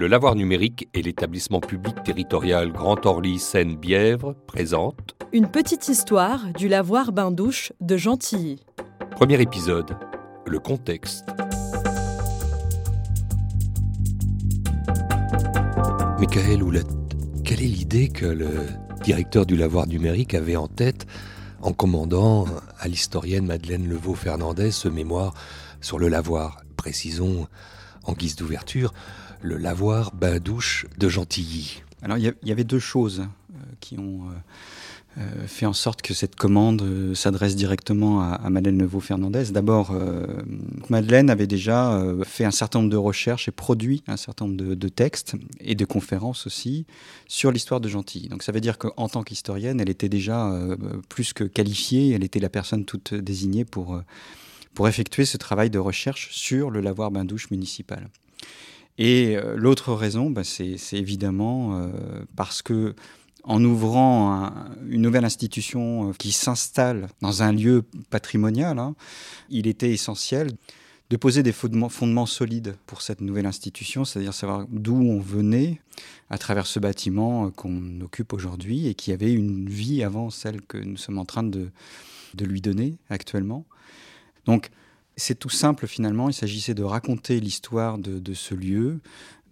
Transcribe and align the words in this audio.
Le 0.00 0.06
Lavoir 0.06 0.34
numérique 0.34 0.88
et 0.94 1.02
l'établissement 1.02 1.60
public 1.60 2.02
territorial 2.02 2.72
Grand 2.72 3.04
Orly 3.04 3.38
Seine-Bièvre 3.38 4.34
présentent 4.46 5.14
Une 5.34 5.46
petite 5.46 5.88
histoire 5.88 6.54
du 6.54 6.68
lavoir 6.68 7.12
bain-douche 7.12 7.74
de 7.82 7.98
Gentilly. 7.98 8.64
Premier 9.10 9.42
épisode, 9.42 9.94
le 10.46 10.58
contexte. 10.58 11.26
Michael 16.18 16.62
Houlette, 16.62 16.86
quelle 17.44 17.60
est 17.60 17.66
l'idée 17.66 18.08
que 18.08 18.24
le 18.24 18.48
directeur 19.04 19.44
du 19.44 19.54
lavoir 19.54 19.86
numérique 19.86 20.32
avait 20.32 20.56
en 20.56 20.66
tête 20.66 21.06
en 21.60 21.74
commandant 21.74 22.46
à 22.78 22.88
l'historienne 22.88 23.44
Madeleine 23.44 23.86
Levaux-Fernandez 23.86 24.70
ce 24.70 24.88
mémoire 24.88 25.34
sur 25.82 25.98
le 25.98 26.08
lavoir 26.08 26.62
Précisons, 26.78 27.46
en 28.04 28.14
guise 28.14 28.36
d'ouverture, 28.36 28.94
le 29.42 29.56
lavoir 29.56 30.12
bain-douche 30.14 30.86
de 30.98 31.08
Gentilly. 31.08 31.82
Alors 32.02 32.18
il 32.18 32.34
y, 32.42 32.52
avait 32.52 32.64
deux 32.64 32.78
choses 32.78 33.20
euh, 33.20 33.58
qui 33.80 33.98
ont 33.98 34.22
euh, 34.28 35.18
euh, 35.18 35.46
fait 35.46 35.66
en 35.66 35.72
sorte 35.72 36.00
que 36.00 36.14
cette 36.14 36.34
commande 36.34 37.14
s'adresse 37.14 37.56
directement 37.56 38.22
à, 38.22 38.48
Madeleine 38.48 38.78
Levaux-Fernandez. 38.78 39.50
D'abord, 39.50 39.92
Madeleine 40.88 41.30
avait 41.30 41.46
déjà 41.46 42.02
fait 42.24 42.44
un 42.44 42.50
certain 42.50 42.78
nombre 42.78 42.90
de 42.90 42.96
recherches 42.96 43.48
et 43.48 43.50
produit 43.50 44.02
un 44.06 44.16
certain 44.16 44.46
nombre 44.46 44.74
de, 44.74 44.88
textes 44.88 45.34
et 45.58 45.74
de 45.74 45.84
conférences 45.84 46.46
aussi 46.46 46.86
sur 47.26 47.50
l'histoire 47.50 47.80
de 47.80 47.88
Gentilly. 47.88 48.28
Donc 48.28 48.42
ça 48.42 48.52
veut 48.52 48.60
dire 48.60 48.78
qu'en 48.78 49.08
tant 49.08 49.22
qu'historienne, 49.22 49.80
elle 49.80 49.90
était 49.90 50.08
déjà 50.08 50.56
plus 51.08 51.32
que 51.32 51.44
qualifiée, 51.44 52.12
elle 52.12 52.24
était 52.24 52.40
la 52.40 52.48
personne 52.48 52.84
toute 52.84 53.12
désignée 53.12 53.64
pour 53.64 54.00
pour 54.74 54.86
effectuer 54.86 55.24
ce 55.24 55.36
travail 55.36 55.68
de 55.68 55.80
recherche 55.80 56.28
sur 56.30 56.70
le 56.70 56.80
lavoir 56.80 57.10
bain-douche 57.10 57.50
municipal. 57.50 58.08
Et 59.00 59.34
euh, 59.34 59.56
l'autre 59.56 59.94
raison, 59.94 60.28
bah, 60.28 60.44
c'est 60.44 60.76
évidemment 60.92 61.74
euh, 61.74 61.88
parce 62.36 62.60
que 62.60 62.94
en 63.44 63.64
ouvrant 63.64 64.52
une 64.90 65.00
nouvelle 65.00 65.24
institution 65.24 66.10
euh, 66.10 66.12
qui 66.12 66.30
s'installe 66.30 67.08
dans 67.22 67.42
un 67.42 67.50
lieu 67.50 67.82
patrimonial, 68.10 68.78
hein, 68.78 68.94
il 69.48 69.66
était 69.66 69.90
essentiel 69.90 70.50
de 71.08 71.16
poser 71.16 71.42
des 71.42 71.52
fondements, 71.52 72.26
solides 72.26 72.76
pour 72.86 73.00
cette 73.00 73.22
nouvelle 73.22 73.46
institution, 73.46 74.04
c'est-à-dire 74.04 74.34
savoir 74.34 74.66
d'où 74.68 74.94
on 74.94 75.18
venait 75.18 75.80
à 76.28 76.36
travers 76.36 76.66
ce 76.66 76.78
bâtiment 76.78 77.50
qu'on 77.50 78.02
occupe 78.02 78.34
aujourd'hui 78.34 78.86
et 78.86 78.94
qui 78.94 79.12
avait 79.12 79.32
une 79.32 79.68
vie 79.68 80.04
avant 80.04 80.28
celle 80.28 80.60
que 80.60 80.76
nous 80.76 80.98
sommes 80.98 81.18
en 81.18 81.24
train 81.24 81.42
de, 81.42 81.70
de 82.34 82.44
lui 82.44 82.60
donner 82.60 82.98
actuellement. 83.08 83.64
Donc, 84.44 84.70
c'est 85.20 85.34
tout 85.34 85.50
simple 85.50 85.86
finalement, 85.86 86.28
il 86.28 86.34
s'agissait 86.34 86.74
de 86.74 86.82
raconter 86.82 87.40
l'histoire 87.40 87.98
de, 87.98 88.34
ce 88.34 88.54
lieu 88.54 89.00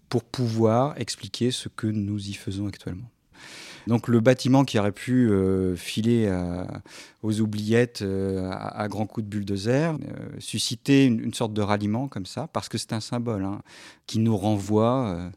pour 0.09 0.25
pouvoir 0.25 0.99
expliquer 0.99 1.51
ce 1.51 1.69
que 1.69 1.87
nous 1.87 2.29
y 2.29 2.33
faisons 2.33 2.67
actuellement. 2.67 3.11
Donc 3.87 4.09
le 4.09 4.21
bâtiment 4.21 4.65
qui 4.65 4.79
aurait 4.79 4.93
pu 4.93 5.31
euh, 5.31 5.77
filer 5.77 6.31
aux 7.23 7.41
oubliettes 7.41 8.03
euh, 8.03 8.51
à, 8.51 8.87
grands 8.89 9.07
coups 9.07 9.25
de 9.25 9.31
bulldozer, 9.31 9.93
euh, 9.95 9.97
suscitait 10.39 11.07
une, 11.07 11.33
sorte 11.33 11.53
de 11.55 11.63
ralliement 11.63 12.09
comme 12.09 12.27
ça, 12.27 12.49
parce 12.53 12.69
que 12.69 12.77
c'est 12.77 12.93
un 12.93 13.01
symbole 13.01 13.45
hein, 13.45 13.63
qui 14.07 14.19
nous 14.19 14.37
renvoie 14.37 15.31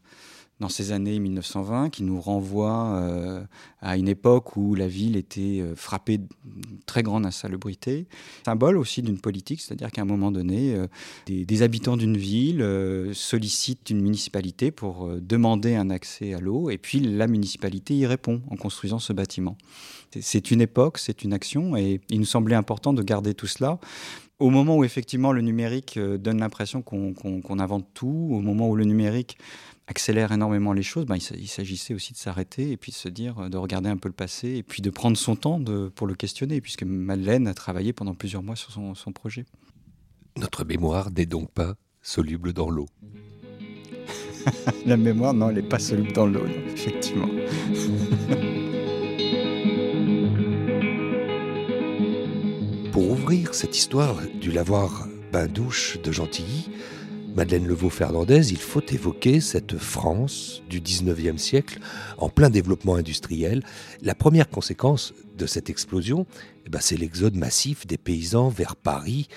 dans 0.62 0.68
ces 0.68 0.92
années 0.92 1.18
1920 1.18 1.90
qui 1.90 2.04
nous 2.04 2.20
renvoie 2.20 2.94
euh, 2.94 3.44
à 3.80 3.96
une 3.96 4.08
époque 4.08 4.56
où 4.56 4.74
la 4.74 4.86
ville 4.86 5.16
était 5.16 5.60
euh, 5.60 5.74
frappée 5.74 6.20
très 6.92 7.02
grande 7.02 7.24
insalubrité. 7.24 8.06
Symbole 8.44 8.76
aussi 8.76 9.00
d'une 9.00 9.18
politique, 9.18 9.62
c'est-à-dire 9.62 9.90
qu'à 9.90 10.02
un 10.02 10.04
moment 10.04 10.30
donné, 10.30 10.74
euh, 10.74 10.86
des, 11.26 11.62
habitants 11.62 11.96
d'une 11.96 12.18
ville 12.18 12.66
sollicitent 13.14 13.88
une 13.88 14.02
municipalité 14.02 14.70
pour 14.70 15.08
demander 15.20 15.74
un 15.74 15.88
accès 15.90 16.34
à 16.34 16.40
l'eau 16.40 16.68
et 16.70 16.76
puis 16.76 17.00
la 17.00 17.26
municipalité 17.28 17.94
y 17.94 18.04
répond 18.04 18.42
en 18.50 18.56
construisant 18.56 18.98
ce 18.98 19.12
bâtiment. 19.12 19.56
C'est 20.20 20.50
une 20.50 20.60
époque, 20.60 20.98
c'est 20.98 21.22
une 21.22 21.32
action 21.32 21.76
et 21.76 22.00
il 22.10 22.18
nous 22.18 22.26
semblait 22.26 22.56
important 22.56 22.92
de 22.92 23.02
garder 23.02 23.32
tout 23.32 23.46
cela 23.46 23.78
au 24.38 24.50
moment 24.50 24.76
où 24.76 24.82
effectivement 24.82 25.32
le 25.32 25.40
numérique 25.40 25.98
donne 25.98 26.40
l'impression 26.40 26.82
qu'on 26.82 27.58
invente 27.60 27.86
tout, 27.94 28.28
au 28.32 28.40
moment 28.40 28.68
où 28.68 28.74
le 28.74 28.84
numérique 28.84 29.38
accélère 29.92 30.32
énormément 30.32 30.72
les 30.72 30.82
choses, 30.82 31.04
ben, 31.04 31.16
il 31.16 31.48
s'agissait 31.48 31.92
aussi 31.92 32.14
de 32.14 32.18
s'arrêter 32.18 32.70
et 32.70 32.78
puis 32.78 32.92
de 32.92 32.96
se 32.96 33.10
dire, 33.10 33.50
de 33.50 33.58
regarder 33.58 33.90
un 33.90 33.98
peu 33.98 34.08
le 34.08 34.14
passé 34.14 34.48
et 34.56 34.62
puis 34.62 34.80
de 34.80 34.88
prendre 34.88 35.18
son 35.18 35.36
temps 35.36 35.60
de, 35.60 35.92
pour 35.94 36.06
le 36.06 36.14
questionner, 36.14 36.62
puisque 36.62 36.84
Madeleine 36.84 37.46
a 37.46 37.52
travaillé 37.52 37.92
pendant 37.92 38.14
plusieurs 38.14 38.42
mois 38.42 38.56
sur 38.56 38.70
son, 38.70 38.94
son 38.94 39.12
projet. 39.12 39.44
Notre 40.38 40.64
mémoire 40.64 41.10
n'est 41.10 41.26
donc 41.26 41.50
pas 41.50 41.74
soluble 42.00 42.54
dans 42.54 42.70
l'eau. 42.70 42.88
La 44.86 44.96
mémoire, 44.96 45.34
non, 45.34 45.50
elle 45.50 45.56
n'est 45.56 45.62
pas 45.62 45.78
soluble 45.78 46.14
dans 46.14 46.26
l'eau, 46.26 46.46
effectivement. 46.74 47.28
Pour 52.92 53.10
ouvrir 53.10 53.54
cette 53.54 53.76
histoire 53.76 54.16
du 54.40 54.50
lavoir 54.50 55.06
bain-douche 55.32 56.00
de 56.02 56.10
Gentilly, 56.12 56.70
Madeleine 57.34 57.66
Levaux-Fernandez, 57.66 58.52
il 58.52 58.58
faut 58.58 58.82
évoquer 58.90 59.40
cette 59.40 59.78
France 59.78 60.62
du 60.68 60.80
19e 60.82 61.38
siècle 61.38 61.78
en 62.18 62.28
plein 62.28 62.50
développement 62.50 62.96
industriel. 62.96 63.62
La 64.02 64.14
première 64.14 64.50
conséquence 64.50 65.14
de 65.38 65.46
cette 65.46 65.70
explosion, 65.70 66.26
eh 66.66 66.68
ben, 66.68 66.80
c'est 66.80 66.98
l'exode 66.98 67.36
massif 67.36 67.86
des 67.86 67.96
paysans 67.96 68.50
vers 68.50 68.76
Paris 68.76 69.28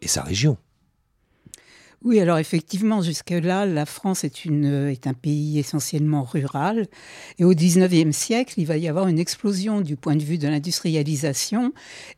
et 0.00 0.08
sa 0.08 0.22
région. 0.22 0.56
Oui, 2.04 2.20
alors 2.20 2.36
effectivement, 2.36 3.00
jusque-là, 3.00 3.64
la 3.64 3.86
France 3.86 4.24
est, 4.24 4.44
est 4.44 5.06
un 5.06 5.14
pays 5.14 5.58
essentiellement 5.58 6.22
rural. 6.22 6.86
Et 7.38 7.44
au 7.44 7.54
XIXe 7.54 8.14
siècle, 8.14 8.52
il 8.58 8.66
va 8.66 8.76
y 8.76 8.88
avoir 8.88 9.08
une 9.08 9.18
explosion 9.18 9.80
du 9.80 9.96
point 9.96 10.14
de 10.14 10.22
vue 10.22 10.36
de 10.36 10.46
l'industrialisation. 10.46 11.72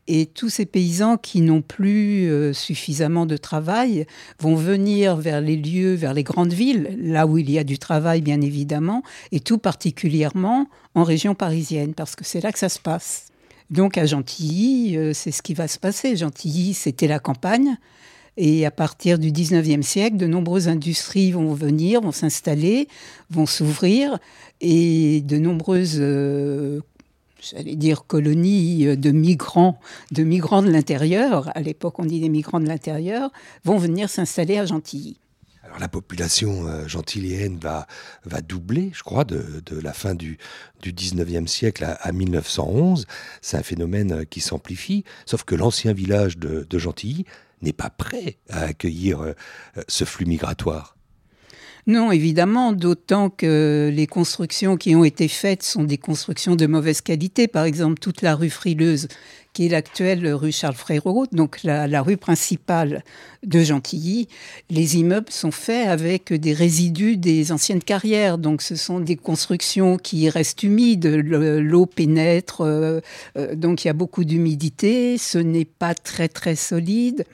Et 0.08 0.26
tous 0.26 0.48
ces 0.48 0.66
paysans 0.66 1.16
qui 1.16 1.40
n'ont 1.40 1.62
plus 1.62 2.28
euh, 2.28 2.52
suffisamment 2.52 3.26
de 3.26 3.36
travail 3.36 4.06
vont 4.40 4.56
venir 4.56 5.14
vers 5.14 5.40
les 5.40 5.56
lieux, 5.56 5.94
vers 5.94 6.14
les 6.14 6.24
grandes 6.24 6.52
villes, 6.52 6.98
là 7.00 7.28
où 7.28 7.38
il 7.38 7.48
y 7.48 7.56
a 7.56 7.62
du 7.62 7.78
travail, 7.78 8.22
bien 8.22 8.40
évidemment, 8.40 9.04
et 9.30 9.38
tout 9.38 9.58
particulièrement 9.58 10.68
en 10.96 11.04
région 11.04 11.36
parisienne, 11.36 11.94
parce 11.94 12.16
que 12.16 12.24
c'est 12.24 12.40
là 12.40 12.50
que 12.50 12.58
ça 12.58 12.68
se 12.68 12.80
passe. 12.80 13.28
Donc 13.70 13.98
à 13.98 14.06
Gentilly, 14.06 14.96
euh, 14.96 15.12
c'est 15.12 15.30
ce 15.30 15.42
qui 15.42 15.54
va 15.54 15.68
se 15.68 15.78
passer. 15.78 16.16
Gentilly, 16.16 16.74
c'était 16.74 17.06
la 17.06 17.20
campagne. 17.20 17.78
Et 18.36 18.66
à 18.66 18.70
partir 18.70 19.18
du 19.18 19.32
19e 19.32 19.82
siècle, 19.82 20.16
de 20.16 20.26
nombreuses 20.26 20.68
industries 20.68 21.32
vont 21.32 21.54
venir, 21.54 22.02
vont 22.02 22.12
s'installer, 22.12 22.88
vont 23.30 23.46
s'ouvrir, 23.46 24.18
et 24.60 25.22
de 25.22 25.38
nombreuses, 25.38 25.96
euh, 25.98 26.80
j'allais 27.40 27.76
dire, 27.76 28.04
colonies 28.06 28.96
de 28.96 29.10
migrants, 29.10 29.80
de 30.10 30.22
migrants 30.22 30.62
de 30.62 30.70
l'intérieur, 30.70 31.50
à 31.54 31.60
l'époque 31.60 31.98
on 31.98 32.04
dit 32.04 32.20
des 32.20 32.28
migrants 32.28 32.60
de 32.60 32.68
l'intérieur, 32.68 33.30
vont 33.64 33.78
venir 33.78 34.10
s'installer 34.10 34.58
à 34.58 34.66
Gentilly. 34.66 35.16
Alors 35.64 35.80
la 35.80 35.88
population 35.88 36.68
euh, 36.68 36.86
gentillienne 36.86 37.58
va, 37.58 37.86
doubler, 38.42 38.92
je 38.94 39.02
crois, 39.02 39.24
de, 39.24 39.62
la 39.82 39.92
fin 39.92 40.14
du, 40.14 40.38
du 40.80 40.92
19e 40.92 41.48
siècle 41.48 41.84
à, 41.84 42.12
1911. 42.12 43.06
C'est 43.40 43.56
un 43.56 43.62
phénomène 43.64 44.12
euh, 44.12 44.24
qui 44.24 44.40
s'amplifie, 44.40 45.04
sauf 45.24 45.42
que 45.42 45.56
l'ancien 45.56 45.92
village 45.92 46.38
de 46.38 46.78
Gentilly 46.78 47.24
n'est 47.62 47.72
pas 47.72 47.90
prêt 47.90 48.38
à 48.50 48.62
accueillir 48.62 49.20
euh, 49.20 49.32
ce 49.88 50.04
flux 50.04 50.26
migratoire. 50.26 50.96
Non, 51.88 52.10
évidemment, 52.10 52.72
d'autant 52.72 53.30
que 53.30 53.92
les 53.94 54.08
constructions 54.08 54.76
qui 54.76 54.96
ont 54.96 55.04
été 55.04 55.28
faites 55.28 55.62
sont 55.62 55.84
des 55.84 55.98
constructions 55.98 56.56
de 56.56 56.66
mauvaise 56.66 57.00
qualité. 57.00 57.46
Par 57.46 57.64
exemple, 57.64 58.00
toute 58.00 58.22
la 58.22 58.34
rue 58.34 58.50
Frileuse, 58.50 59.06
qui 59.52 59.66
est 59.66 59.68
l'actuelle 59.68 60.26
rue 60.34 60.50
Charles 60.50 60.74
Fréreau, 60.74 61.26
donc 61.30 61.62
la, 61.62 61.86
la, 61.86 62.02
rue 62.02 62.16
principale 62.16 63.04
de 63.44 63.60
Gentilly, 63.60 64.26
les 64.68 64.96
immeubles 64.96 65.30
sont 65.30 65.52
faits 65.52 65.86
avec 65.86 66.32
des 66.32 66.52
résidus 66.52 67.18
des 67.18 67.52
anciennes 67.52 67.82
carrières. 67.82 68.36
Donc 68.36 68.62
ce 68.62 68.74
sont 68.74 68.98
des 68.98 69.16
constructions 69.16 69.96
qui 69.96 70.28
restent 70.28 70.64
humides, 70.64 71.06
l'eau 71.06 71.86
pénètre, 71.86 72.62
euh, 72.62 73.00
euh, 73.38 73.54
donc 73.54 73.84
il 73.84 73.86
y 73.86 73.90
a 73.90 73.94
beaucoup 73.94 74.24
d'humidité, 74.24 75.18
ce 75.18 75.38
n'est 75.38 75.64
pas 75.64 75.94
très 75.94 76.28
très 76.28 76.56
solide. 76.56 77.24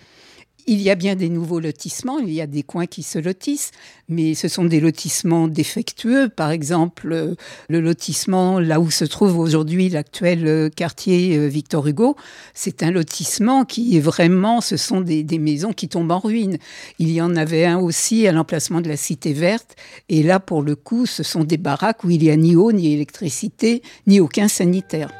Il 0.66 0.80
y 0.80 0.90
a 0.90 0.94
bien 0.94 1.16
des 1.16 1.28
nouveaux 1.28 1.58
lotissements, 1.58 2.18
il 2.20 2.32
y 2.32 2.40
a 2.40 2.46
des 2.46 2.62
coins 2.62 2.86
qui 2.86 3.02
se 3.02 3.18
lotissent, 3.18 3.72
mais 4.08 4.34
ce 4.34 4.46
sont 4.46 4.64
des 4.64 4.78
lotissements 4.78 5.48
défectueux. 5.48 6.28
Par 6.28 6.52
exemple, 6.52 7.12
euh, 7.12 7.34
le 7.68 7.80
lotissement 7.80 8.60
là 8.60 8.78
où 8.78 8.90
se 8.90 9.04
trouve 9.04 9.38
aujourd'hui 9.38 9.88
l'actuel 9.88 10.46
euh, 10.46 10.68
quartier 10.68 11.36
euh, 11.36 11.48
Victor 11.48 11.86
Hugo, 11.88 12.16
c'est 12.54 12.84
un 12.84 12.92
lotissement 12.92 13.64
qui 13.64 13.96
est 13.96 14.00
vraiment, 14.00 14.60
ce 14.60 14.76
sont 14.76 15.00
des, 15.00 15.24
maisons 15.38 15.72
qui 15.72 15.88
tombent 15.88 16.12
en 16.12 16.20
ruine. 16.20 16.58
Il 17.00 17.10
y 17.10 17.20
en 17.20 17.34
avait 17.34 17.64
un 17.64 17.78
aussi 17.78 18.28
à 18.28 18.32
l'emplacement 18.32 18.80
de 18.80 18.88
la 18.88 18.96
Cité 18.96 19.32
Verte, 19.32 19.74
et 20.08 20.22
là, 20.22 20.38
pour 20.38 20.62
le 20.62 20.76
coup, 20.76 21.06
ce 21.06 21.24
sont 21.24 21.42
des 21.42 21.56
baraques 21.56 22.04
où 22.04 22.10
il 22.10 22.20
n'y 22.20 22.30
a 22.30 22.36
ni 22.36 22.54
eau, 22.54 22.70
ni 22.70 22.92
électricité, 22.92 23.82
ni 24.06 24.20
aucun 24.20 24.46
sanitaire. 24.46 25.10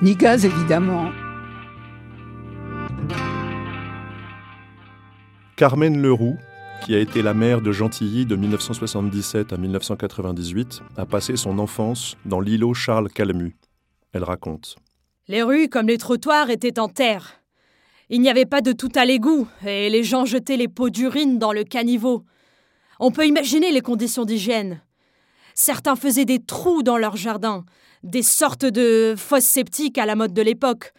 Ni 0.00 0.14
gaz, 0.14 0.46
évidemment. 0.46 1.10
Carmen 5.58 6.00
Leroux, 6.00 6.36
qui 6.86 6.94
a 6.94 7.00
été 7.00 7.20
la 7.20 7.34
mère 7.34 7.60
de 7.60 7.72
Gentilly 7.72 8.26
de 8.26 8.36
1977 8.36 9.52
à 9.52 9.56
1998, 9.56 10.82
a 10.96 11.04
passé 11.04 11.36
son 11.36 11.58
enfance 11.58 12.16
dans 12.24 12.38
l'îlot 12.38 12.74
Charles 12.74 13.10
Calmu. 13.10 13.56
Elle 14.12 14.22
raconte. 14.22 14.76
Les 15.26 15.42
rues, 15.42 15.68
comme 15.68 15.88
les 15.88 15.98
trottoirs, 15.98 16.50
étaient 16.50 16.78
en 16.78 16.88
terre. 16.88 17.42
Il 18.08 18.20
n'y 18.20 18.30
avait 18.30 18.46
pas 18.46 18.60
de 18.60 18.70
tout 18.70 18.92
à 18.94 19.04
l'égout, 19.04 19.48
et 19.66 19.90
les 19.90 20.04
gens 20.04 20.24
jetaient 20.24 20.56
les 20.56 20.68
pots 20.68 20.90
d'urine 20.90 21.40
dans 21.40 21.52
le 21.52 21.64
caniveau. 21.64 22.24
On 23.00 23.10
peut 23.10 23.26
imaginer 23.26 23.72
les 23.72 23.80
conditions 23.80 24.24
d'hygiène. 24.24 24.80
Certains 25.56 25.96
faisaient 25.96 26.24
des 26.24 26.38
trous 26.38 26.84
dans 26.84 26.98
leur 26.98 27.16
jardin, 27.16 27.64
des 28.04 28.22
sortes 28.22 28.64
de 28.64 29.16
fosses 29.18 29.42
sceptiques 29.42 29.98
à 29.98 30.06
la 30.06 30.14
mode 30.14 30.34
de 30.34 30.42
l'époque, 30.42 30.92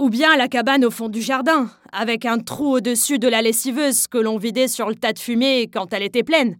ou 0.00 0.08
bien 0.08 0.34
la 0.38 0.48
cabane 0.48 0.86
au 0.86 0.90
fond 0.90 1.10
du 1.10 1.20
jardin, 1.20 1.70
avec 1.92 2.24
un 2.24 2.38
trou 2.38 2.76
au-dessus 2.76 3.18
de 3.18 3.28
la 3.28 3.42
lessiveuse 3.42 4.06
que 4.06 4.16
l'on 4.16 4.38
vidait 4.38 4.66
sur 4.66 4.88
le 4.88 4.94
tas 4.94 5.12
de 5.12 5.18
fumée 5.18 5.68
quand 5.70 5.92
elle 5.92 6.02
était 6.02 6.22
pleine. 6.22 6.56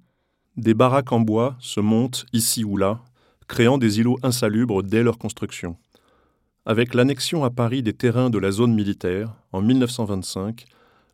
Des 0.58 0.74
baraques 0.74 1.10
en 1.10 1.20
bois 1.20 1.56
se 1.58 1.80
montent 1.80 2.26
ici 2.34 2.64
ou 2.64 2.76
là, 2.76 3.00
créant 3.48 3.78
des 3.78 3.98
îlots 3.98 4.18
insalubres 4.22 4.82
dès 4.82 5.02
leur 5.02 5.16
construction. 5.16 5.76
Avec 6.66 6.92
l'annexion 6.92 7.42
à 7.42 7.48
Paris 7.48 7.82
des 7.82 7.94
terrains 7.94 8.28
de 8.28 8.38
la 8.38 8.50
zone 8.50 8.74
militaire, 8.74 9.34
en 9.52 9.62
1925, 9.62 10.66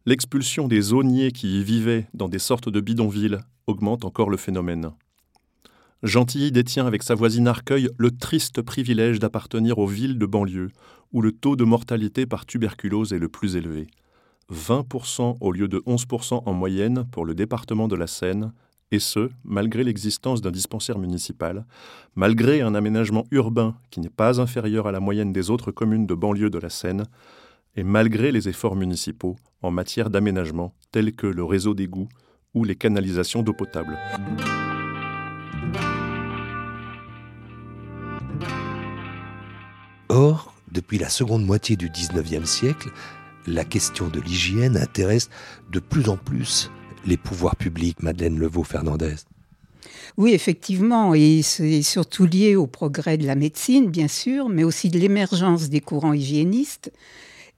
l'expulsion 0.04 0.66
des 0.66 0.80
zoniers 0.80 1.30
qui 1.30 1.60
y 1.60 1.62
vivaient 1.62 2.08
dans 2.12 2.28
des 2.28 2.40
sortes 2.40 2.68
de 2.68 2.80
bidonvilles 2.80 3.38
augmente 3.68 4.04
encore 4.04 4.30
le 4.30 4.36
phénomène. 4.36 4.90
Gentilly 6.02 6.52
détient 6.52 6.86
avec 6.86 7.02
sa 7.02 7.14
voisine 7.14 7.48
Arcueil 7.48 7.88
le 7.96 8.10
triste 8.10 8.62
privilège 8.62 9.18
d'appartenir 9.18 9.78
aux 9.78 9.86
villes 9.86 10.18
de 10.18 10.26
banlieue, 10.26 10.70
où 11.12 11.22
le 11.22 11.32
taux 11.32 11.56
de 11.56 11.64
mortalité 11.64 12.26
par 12.26 12.46
tuberculose 12.46 13.12
est 13.12 13.18
le 13.18 13.28
plus 13.28 13.56
élevé. 13.56 13.86
20% 14.52 15.36
au 15.40 15.52
lieu 15.52 15.68
de 15.68 15.78
11% 15.80 16.42
en 16.46 16.52
moyenne 16.52 17.04
pour 17.10 17.24
le 17.24 17.34
département 17.34 17.88
de 17.88 17.96
la 17.96 18.06
Seine, 18.06 18.52
et 18.92 19.00
ce, 19.00 19.30
malgré 19.44 19.82
l'existence 19.82 20.40
d'un 20.40 20.52
dispensaire 20.52 20.98
municipal, 20.98 21.66
malgré 22.14 22.60
un 22.60 22.74
aménagement 22.74 23.24
urbain 23.32 23.76
qui 23.90 23.98
n'est 24.00 24.08
pas 24.08 24.40
inférieur 24.40 24.86
à 24.86 24.92
la 24.92 25.00
moyenne 25.00 25.32
des 25.32 25.50
autres 25.50 25.72
communes 25.72 26.06
de 26.06 26.14
banlieue 26.14 26.50
de 26.50 26.58
la 26.58 26.70
Seine, 26.70 27.04
et 27.74 27.82
malgré 27.82 28.32
les 28.32 28.48
efforts 28.48 28.76
municipaux 28.76 29.36
en 29.62 29.70
matière 29.70 30.08
d'aménagement 30.08 30.72
tels 30.92 31.12
que 31.12 31.26
le 31.26 31.44
réseau 31.44 31.74
d'égouts 31.74 32.08
ou 32.54 32.64
les 32.64 32.76
canalisations 32.76 33.42
d'eau 33.42 33.52
potable. 33.52 33.98
Or, 40.08 40.55
depuis 40.72 40.98
la 40.98 41.08
seconde 41.08 41.44
moitié 41.44 41.76
du 41.76 41.90
XIXe 41.90 42.48
siècle, 42.48 42.90
la 43.46 43.64
question 43.64 44.08
de 44.08 44.20
l'hygiène 44.20 44.76
intéresse 44.76 45.30
de 45.70 45.78
plus 45.78 46.08
en 46.08 46.16
plus 46.16 46.70
les 47.06 47.16
pouvoirs 47.16 47.56
publics, 47.56 48.02
Madeleine 48.02 48.38
Levaux-Fernandez. 48.38 49.14
Oui, 50.16 50.32
effectivement, 50.32 51.14
et 51.14 51.42
c'est 51.42 51.82
surtout 51.82 52.26
lié 52.26 52.56
au 52.56 52.66
progrès 52.66 53.18
de 53.18 53.26
la 53.26 53.34
médecine, 53.34 53.90
bien 53.90 54.08
sûr, 54.08 54.48
mais 54.48 54.64
aussi 54.64 54.88
de 54.88 54.98
l'émergence 54.98 55.68
des 55.68 55.80
courants 55.80 56.12
hygiénistes, 56.12 56.90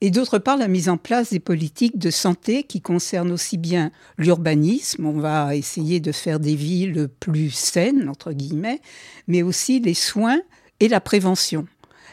et 0.01 0.11
d'autre 0.11 0.39
part 0.39 0.57
la 0.57 0.69
mise 0.69 0.89
en 0.89 0.97
place 0.97 1.31
des 1.31 1.41
politiques 1.41 1.99
de 1.99 2.11
santé 2.11 2.63
qui 2.63 2.81
concernent 2.81 3.33
aussi 3.33 3.59
bien 3.59 3.91
l'urbanisme, 4.17 5.07
on 5.07 5.19
va 5.19 5.57
essayer 5.57 5.99
de 5.99 6.13
faire 6.13 6.39
des 6.39 6.55
villes 6.55 7.09
plus 7.21 7.51
saines, 7.51 8.09
entre 8.09 8.33
guillemets, 8.33 8.81
mais 9.27 9.43
aussi 9.43 9.81
les 9.81 9.95
soins 9.95 10.41
et 10.81 10.89
la 10.89 11.01
prévention 11.01 11.67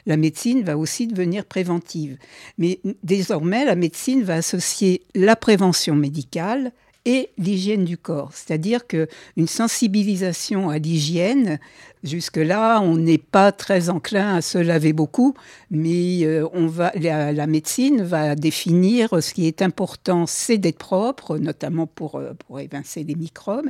la 0.05 0.17
médecine 0.17 0.63
va 0.63 0.77
aussi 0.77 1.07
devenir 1.07 1.45
préventive. 1.45 2.17
Mais 2.57 2.79
désormais, 3.03 3.65
la 3.65 3.75
médecine 3.75 4.23
va 4.23 4.35
associer 4.35 5.03
la 5.15 5.35
prévention 5.35 5.95
médicale 5.95 6.71
et 7.05 7.29
l'hygiène 7.37 7.85
du 7.85 7.97
corps. 7.97 8.31
C'est-à-dire 8.33 8.87
qu'une 8.87 9.47
sensibilisation 9.47 10.69
à 10.69 10.77
l'hygiène 10.77 11.59
Jusque-là, 12.05 12.81
on 12.81 12.97
n'est 12.97 13.17
pas 13.17 13.51
très 13.51 13.89
enclin 13.89 14.35
à 14.35 14.41
se 14.41 14.59
laver 14.59 14.93
beaucoup, 14.93 15.33
mais 15.71 16.23
euh, 16.23 16.47
on 16.53 16.67
va, 16.67 16.91
la, 16.93 17.47
médecine 17.47 18.03
va 18.03 18.35
définir 18.35 19.23
ce 19.23 19.33
qui 19.33 19.47
est 19.47 19.63
important, 19.63 20.27
c'est 20.27 20.59
d'être 20.59 20.77
propre, 20.77 21.39
notamment 21.39 21.87
pour, 21.87 22.17
euh, 22.17 22.33
pour 22.45 22.59
évincer 22.59 23.03
les 23.03 23.15
microbes. 23.15 23.65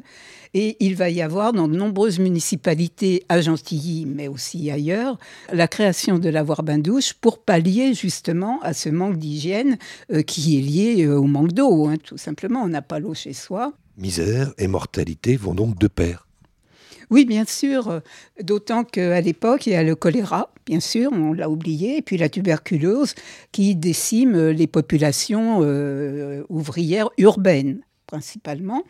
Et 0.54 0.76
il 0.82 0.98
va 0.98 1.10
y 1.10 1.22
avoir 1.22 1.54
dans 1.54 1.70
de 1.70 1.78
nombreuses 1.78 2.20
municipalités, 2.20 3.24
à 3.30 3.40
Gentilly, 3.40 4.06
mais 4.06 4.28
aussi 4.28 4.70
ailleurs, 4.70 5.18
la 5.54 5.70
création 5.70 6.20
de 6.20 6.28
lavoir 6.28 6.64
bain-douche 6.64 7.14
pour 7.14 7.40
pallier 7.40 7.94
justement 7.94 8.60
à 8.64 8.74
ce 8.74 8.90
manque 8.90 9.18
d'hygiène 9.18 9.78
euh, 10.12 10.24
qui 10.24 10.58
est 10.58 10.62
lié 10.62 11.08
au 11.08 11.24
manque 11.24 11.54
d'eau, 11.54 11.88
hein, 11.88 11.96
tout 12.04 12.18
simplement. 12.18 12.64
On 12.64 12.70
n'a 12.70 12.82
pas 12.82 13.00
l'eau 13.00 13.14
chez 13.26 13.34
soi. 13.34 13.74
Misère 13.98 14.54
et 14.60 14.68
mortalité 14.68 15.36
vont 15.36 15.56
donc 15.56 15.80
de 15.80 15.88
pair. 15.88 16.28
Oui, 17.10 17.26
bien 17.26 17.46
sûr, 17.46 18.02
d'autant 18.44 18.84
qu'à 18.84 19.20
l'époque, 19.20 19.66
il 19.66 19.74
y 19.74 19.76
a 19.76 19.84
le 19.84 19.96
choléra, 19.96 20.54
bien 20.68 20.80
sûr, 20.80 21.12
on 21.12 21.34
l'a 21.34 21.50
oublié, 21.50 21.98
et 21.98 22.02
puis 22.04 22.18
la 22.18 22.30
tuberculose 22.30 23.16
qui 23.52 23.76
décime 23.76 24.50
les 24.50 24.68
populations 24.68 25.62
euh, 25.64 26.44
ouvrières 26.50 27.10
urbaines 27.18 27.82
principalement. 28.06 28.84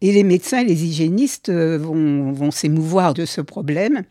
Et 0.00 0.12
les 0.12 0.24
médecins 0.24 0.60
et 0.60 0.64
les 0.64 0.84
hygiénistes 0.84 1.50
euh, 1.50 1.76
vont 1.78 2.50
s'émouvoir 2.50 3.12
de 3.12 3.26
ce 3.26 3.42
problème 3.42 4.04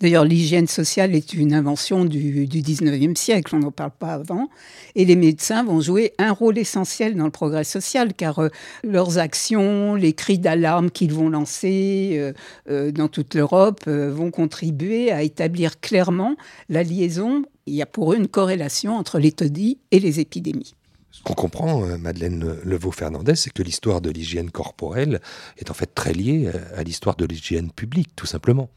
D'ailleurs, 0.00 0.24
l'hygiène 0.24 0.66
sociale 0.66 1.14
est 1.14 1.32
une 1.32 1.54
invention 1.54 2.04
du, 2.04 2.46
du 2.46 2.62
19e 2.62 3.16
siècle, 3.16 3.54
on 3.54 3.60
n'en 3.60 3.70
parle 3.70 3.92
pas 3.98 4.14
avant. 4.14 4.48
Et 4.94 5.04
les 5.04 5.16
médecins 5.16 5.64
vont 5.64 5.80
jouer 5.80 6.12
un 6.18 6.32
rôle 6.32 6.58
essentiel 6.58 7.16
dans 7.16 7.24
le 7.24 7.30
progrès 7.30 7.64
social, 7.64 8.14
car 8.14 8.38
euh, 8.38 8.48
leurs 8.84 9.18
actions, 9.18 9.94
les 9.94 10.12
cris 10.12 10.38
d'alarme 10.38 10.90
qu'ils 10.90 11.12
vont 11.12 11.28
lancer 11.28 12.12
euh, 12.14 12.32
euh, 12.68 12.92
dans 12.92 13.08
toute 13.08 13.34
l'Europe 13.34 13.86
vont 13.86 14.30
contribuer 14.30 15.10
à 15.12 15.22
établir 15.22 15.80
clairement 15.80 16.36
la 16.68 16.82
liaison. 16.82 17.44
Il 17.66 17.74
y 17.74 17.82
a 17.82 17.86
pour 17.86 18.12
eux 18.12 18.16
une 18.16 18.28
corrélation 18.28 18.96
entre 18.96 19.18
les 19.18 19.32
taudis 19.32 19.78
et 19.90 20.00
les 20.00 20.20
épidémies. 20.20 20.74
Ce 21.10 21.22
qu'on 21.22 21.34
comprend, 21.34 21.80
Madeleine 21.98 22.58
Levaux-Fernandez, 22.62 23.36
c'est 23.36 23.52
que 23.52 23.62
l'histoire 23.62 24.00
de 24.00 24.10
l'hygiène 24.10 24.50
corporelle 24.50 25.20
est 25.56 25.70
en 25.70 25.74
fait 25.74 25.94
très 25.94 26.12
liée 26.12 26.50
à 26.76 26.82
l'histoire 26.82 27.16
de 27.16 27.24
l'hygiène 27.24 27.70
publique, 27.70 28.10
tout 28.16 28.26
simplement. 28.26 28.68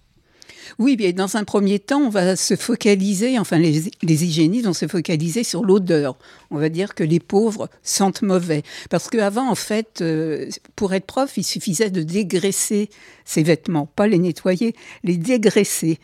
Oui, 0.77 0.95
bien 0.95 1.12
dans 1.12 1.38
un 1.38 1.44
premier 1.44 1.80
temps, 1.80 2.01
on 2.01 2.10
va 2.10 2.36
se 2.36 2.56
focaliser, 2.56 3.39
enfin 3.39 3.57
les, 3.57 3.88
hygiénistes 4.04 4.66
vont 4.66 4.74
se 4.74 4.88
focaliser 4.88 5.44
sur 5.44 5.63
l'odeur. 5.63 6.18
On 6.51 6.57
va 6.57 6.69
dire 6.69 6.95
que 6.95 7.04
les 7.04 7.19
pauvres 7.19 7.69
sentent 7.83 8.21
mauvais. 8.21 8.63
Parce 8.89 9.10
qu'avant, 9.10 9.50
en 9.50 9.56
fait, 9.56 10.01
euh, 10.01 10.50
pour 10.75 10.94
être 10.94 11.06
prof, 11.06 11.38
il 11.38 11.44
suffisait 11.44 11.89
de 11.89 12.04
dégraisser 12.04 12.89
ses 13.25 13.44
vêtements, 13.44 13.88
pas 13.88 14.07
les 14.07 14.19
nettoyer, 14.19 14.76
les 15.04 15.18
dégraisser. 15.18 15.99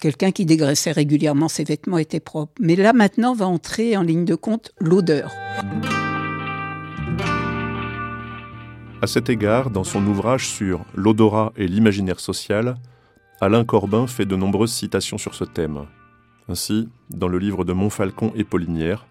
Quelqu'un 0.00 0.32
qui 0.32 0.44
dégraissait 0.44 0.92
régulièrement 0.92 1.48
ses 1.48 1.64
vêtements 1.64 1.98
était 1.98 2.20
propre. 2.20 2.52
Mais 2.60 2.76
là, 2.76 2.92
maintenant, 2.92 3.34
va 3.34 3.46
entrer 3.46 3.96
en 3.96 4.02
ligne 4.02 4.24
de 4.24 4.34
compte 4.34 4.72
l'odeur. 4.80 5.32
À 9.00 9.06
cet 9.06 9.28
égard, 9.28 9.70
dans 9.70 9.84
son 9.84 10.06
ouvrage 10.06 10.48
sur 10.48 10.84
l'odorat 10.94 11.52
et 11.56 11.66
l'imaginaire 11.66 12.20
social, 12.20 12.76
Alain 13.42 13.64
Corbin 13.64 14.06
fait 14.06 14.24
de 14.24 14.36
nombreuses 14.36 14.70
citations 14.70 15.18
sur 15.18 15.34
ce 15.34 15.42
thème. 15.42 15.88
Ainsi, 16.48 16.88
dans 17.10 17.26
le 17.26 17.40
livre 17.40 17.64
de 17.64 17.72
Montfalcon 17.72 18.30
et 18.36 18.44
Paulinière, 18.44 19.08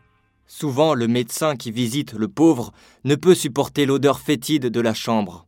Souvent, 0.47 0.93
le 0.93 1.09
médecin 1.09 1.57
qui 1.57 1.69
visite 1.69 2.13
le 2.13 2.29
pauvre 2.29 2.71
ne 3.03 3.15
peut 3.15 3.35
supporter 3.35 3.85
l'odeur 3.85 4.21
fétide 4.21 4.67
de 4.67 4.79
la 4.79 4.93
chambre. 4.93 5.47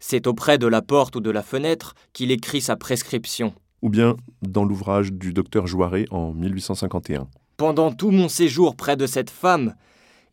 C'est 0.00 0.26
auprès 0.26 0.58
de 0.58 0.66
la 0.66 0.82
porte 0.82 1.14
ou 1.14 1.20
de 1.20 1.30
la 1.30 1.44
fenêtre 1.44 1.94
qu'il 2.12 2.32
écrit 2.32 2.60
sa 2.60 2.74
prescription. 2.74 3.54
Ou 3.82 3.88
bien 3.88 4.16
dans 4.42 4.64
l'ouvrage 4.64 5.12
du 5.12 5.32
docteur 5.32 5.68
Joiret 5.68 6.06
en 6.10 6.32
1851. 6.32 7.28
Pendant 7.56 7.92
tout 7.92 8.10
mon 8.10 8.28
séjour 8.28 8.74
près 8.74 8.96
de 8.96 9.06
cette 9.06 9.30
femme, 9.30 9.76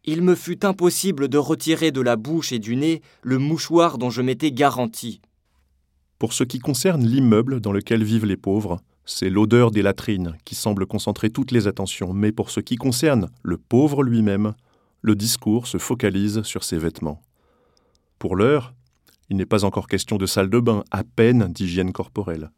il 0.05 0.23
me 0.23 0.33
fut 0.33 0.65
impossible 0.65 1.27
de 1.27 1.37
retirer 1.37 1.91
de 1.91 2.01
la 2.01 2.15
bouche 2.15 2.51
et 2.51 2.57
du 2.57 2.75
nez 2.75 3.03
le 3.21 3.37
mouchoir 3.37 3.99
dont 3.99 4.09
je 4.09 4.23
m'étais 4.23 4.51
garanti. 4.51 5.21
Pour 6.19 6.33
ce 6.33 6.43
qui 6.43 6.59
concerne 6.59 7.05
l'immeuble 7.05 7.61
dans 7.61 7.71
lequel 7.71 8.03
vivent 8.03 8.25
les 8.25 8.35
pauvres, 8.35 8.81
c'est 9.05 9.29
l'odeur 9.29 9.71
des 9.71 9.81
latrines 9.81 10.37
qui 10.43 10.53
semble 10.53 10.85
concentrer 10.85 11.29
toutes 11.29 11.51
les 11.51 11.65
attentions, 11.65 12.11
mais 12.13 12.33
pour 12.33 12.49
ce 12.49 12.59
qui 12.59 12.75
concerne 12.75 13.29
le 13.41 13.57
pauvre 13.57 14.03
lui-même, 14.03 14.53
le 15.01 15.15
discours 15.15 15.65
se 15.65 15.77
focalise 15.77 16.41
sur 16.43 16.65
ses 16.65 16.77
vêtements. 16.77 17.21
Pour 18.19 18.35
l'heure, 18.35 18.73
il 19.29 19.37
n'est 19.37 19.45
pas 19.45 19.63
encore 19.63 19.87
question 19.87 20.17
de 20.17 20.25
salle 20.25 20.49
de 20.49 20.59
bain, 20.59 20.83
à 20.91 21.05
peine 21.05 21.47
d'hygiène 21.53 21.93
corporelle. 21.93 22.51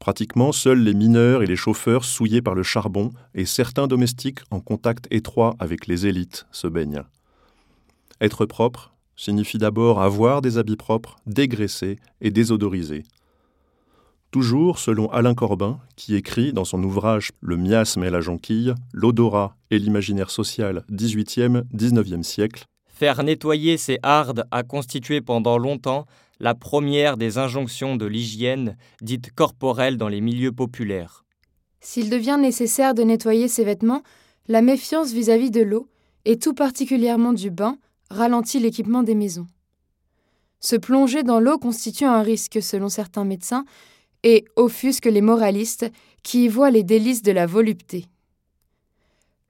Pratiquement 0.00 0.50
seuls 0.50 0.82
les 0.82 0.94
mineurs 0.94 1.44
et 1.44 1.46
les 1.46 1.56
chauffeurs 1.56 2.04
souillés 2.04 2.42
par 2.42 2.56
le 2.56 2.64
charbon 2.64 3.12
et 3.34 3.44
certains 3.44 3.86
domestiques 3.86 4.40
en 4.50 4.58
contact 4.58 5.06
étroit 5.12 5.54
avec 5.60 5.86
les 5.86 6.06
élites 6.06 6.46
se 6.50 6.66
baignent. 6.66 7.04
Être 8.20 8.46
propre, 8.46 8.92
signifie 9.20 9.58
d'abord 9.58 10.00
avoir 10.00 10.40
des 10.40 10.56
habits 10.56 10.76
propres, 10.76 11.16
dégraissés 11.26 11.98
et 12.22 12.30
désodorisés. 12.30 13.02
Toujours 14.30 14.78
selon 14.78 15.10
Alain 15.10 15.34
Corbin, 15.34 15.78
qui 15.94 16.14
écrit 16.14 16.54
dans 16.54 16.64
son 16.64 16.82
ouvrage 16.82 17.32
Le 17.40 17.58
miasme 17.58 18.02
et 18.04 18.10
la 18.10 18.22
jonquille, 18.22 18.74
l'odorat 18.94 19.56
et 19.70 19.78
l'imaginaire 19.78 20.30
social 20.30 20.84
18e-19e 20.90 22.22
siècle. 22.22 22.64
Faire 22.86 23.22
nettoyer 23.22 23.76
ces 23.76 23.98
hardes 24.02 24.44
a 24.50 24.62
constitué 24.62 25.20
pendant 25.20 25.58
longtemps 25.58 26.06
la 26.38 26.54
première 26.54 27.18
des 27.18 27.36
injonctions 27.36 27.96
de 27.96 28.06
l'hygiène 28.06 28.78
dite 29.02 29.32
corporelle 29.32 29.98
dans 29.98 30.08
les 30.08 30.22
milieux 30.22 30.52
populaires. 30.52 31.24
S'il 31.80 32.08
devient 32.08 32.38
nécessaire 32.40 32.94
de 32.94 33.02
nettoyer 33.02 33.48
ses 33.48 33.64
vêtements, 33.64 34.02
la 34.48 34.62
méfiance 34.62 35.12
vis-à-vis 35.12 35.50
de 35.50 35.60
l'eau, 35.60 35.88
et 36.24 36.38
tout 36.38 36.54
particulièrement 36.54 37.32
du 37.32 37.50
bain, 37.50 37.78
ralentit 38.10 38.58
l'équipement 38.58 39.02
des 39.02 39.14
maisons. 39.14 39.46
Se 40.60 40.76
plonger 40.76 41.22
dans 41.22 41.40
l'eau 41.40 41.58
constitue 41.58 42.04
un 42.04 42.22
risque 42.22 42.62
selon 42.62 42.88
certains 42.88 43.24
médecins, 43.24 43.64
et 44.22 44.44
offusque 44.56 45.06
les 45.06 45.22
moralistes 45.22 45.90
qui 46.22 46.44
y 46.44 46.48
voient 46.48 46.70
les 46.70 46.82
délices 46.82 47.22
de 47.22 47.32
la 47.32 47.46
volupté. 47.46 48.06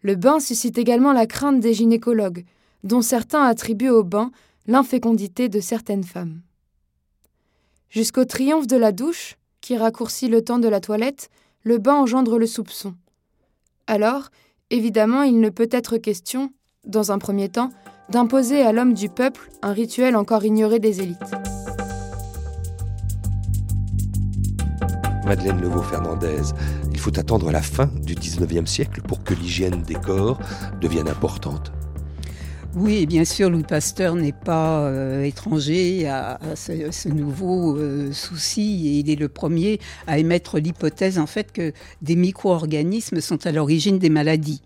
Le 0.02 0.14
bain 0.14 0.40
suscite 0.40 0.78
également 0.78 1.12
la 1.12 1.26
crainte 1.26 1.60
des 1.60 1.74
gynécologues, 1.74 2.44
dont 2.84 3.02
certains 3.02 3.42
attribuent 3.42 3.90
au 3.90 4.04
bain 4.04 4.30
l'infécondité 4.66 5.48
de 5.48 5.60
certaines 5.60 6.04
femmes. 6.04 6.40
Jusqu'au 7.88 8.24
triomphe 8.24 8.66
de 8.66 8.76
la 8.76 8.92
douche, 8.92 9.36
qui 9.60 9.76
raccourcit 9.76 10.28
le 10.28 10.42
temps 10.42 10.58
de 10.58 10.68
la 10.68 10.80
toilette, 10.80 11.28
le 11.64 11.78
bain 11.78 11.94
engendre 11.94 12.38
le 12.38 12.46
soupçon. 12.46 12.94
Alors, 13.86 14.30
évidemment, 14.70 15.22
il 15.22 15.40
ne 15.40 15.50
peut 15.50 15.68
être 15.70 15.98
question, 15.98 16.52
dans 16.86 17.12
un 17.12 17.18
premier 17.18 17.48
temps, 17.48 17.70
d'imposer 18.10 18.62
à 18.62 18.72
l'homme 18.72 18.94
du 18.94 19.08
peuple 19.08 19.50
un 19.62 19.72
rituel 19.72 20.16
encore 20.16 20.44
ignoré 20.44 20.78
des 20.78 21.00
élites. 21.00 21.18
Madeleine 25.24 25.60
Levaux-Fernandez, 25.60 26.42
il 26.92 26.98
faut 26.98 27.16
attendre 27.16 27.52
la 27.52 27.62
fin 27.62 27.86
du 28.02 28.14
19e 28.14 28.66
siècle 28.66 29.00
pour 29.02 29.22
que 29.22 29.32
l'hygiène 29.32 29.82
des 29.82 29.94
corps 29.94 30.40
devienne 30.80 31.08
importante. 31.08 31.72
Oui, 32.76 33.06
bien 33.06 33.24
sûr, 33.24 33.50
Louis 33.50 33.64
Pasteur 33.64 34.14
n'est 34.14 34.32
pas 34.32 34.82
euh, 34.82 35.24
étranger 35.24 36.08
à, 36.08 36.38
ce, 36.54 37.08
nouveau 37.08 37.76
euh, 37.76 38.12
souci 38.12 38.88
et 38.88 38.98
il 39.00 39.10
est 39.10 39.16
le 39.16 39.28
premier 39.28 39.80
à 40.06 40.18
émettre 40.18 40.58
l'hypothèse 40.58 41.18
en 41.18 41.26
fait 41.26 41.50
que 41.50 41.72
des 42.02 42.14
micro-organismes 42.14 43.20
sont 43.20 43.44
à 43.46 43.52
l'origine 43.52 43.98
des 43.98 44.10
maladies. 44.10 44.62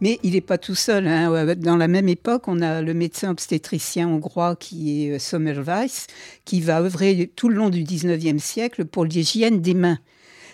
Mais 0.00 0.18
il 0.22 0.32
n'est 0.32 0.40
pas 0.40 0.58
tout 0.58 0.74
seul. 0.74 1.06
Hein. 1.06 1.54
Dans 1.56 1.76
la 1.76 1.88
même 1.88 2.08
époque, 2.08 2.48
on 2.48 2.60
a 2.60 2.82
le 2.82 2.94
médecin 2.94 3.30
obstétricien 3.30 4.08
hongrois 4.08 4.56
qui 4.56 5.06
est 5.06 5.16
euh, 5.16 5.18
Sommerweiss, 5.18 6.06
qui 6.44 6.60
va 6.60 6.80
œuvrer 6.80 7.30
tout 7.36 7.48
le 7.48 7.56
long 7.56 7.70
du 7.70 7.84
19e 7.84 8.38
siècle 8.38 8.84
pour 8.84 9.04
l'hygiène 9.04 9.60
des 9.60 9.74
mains 9.74 9.98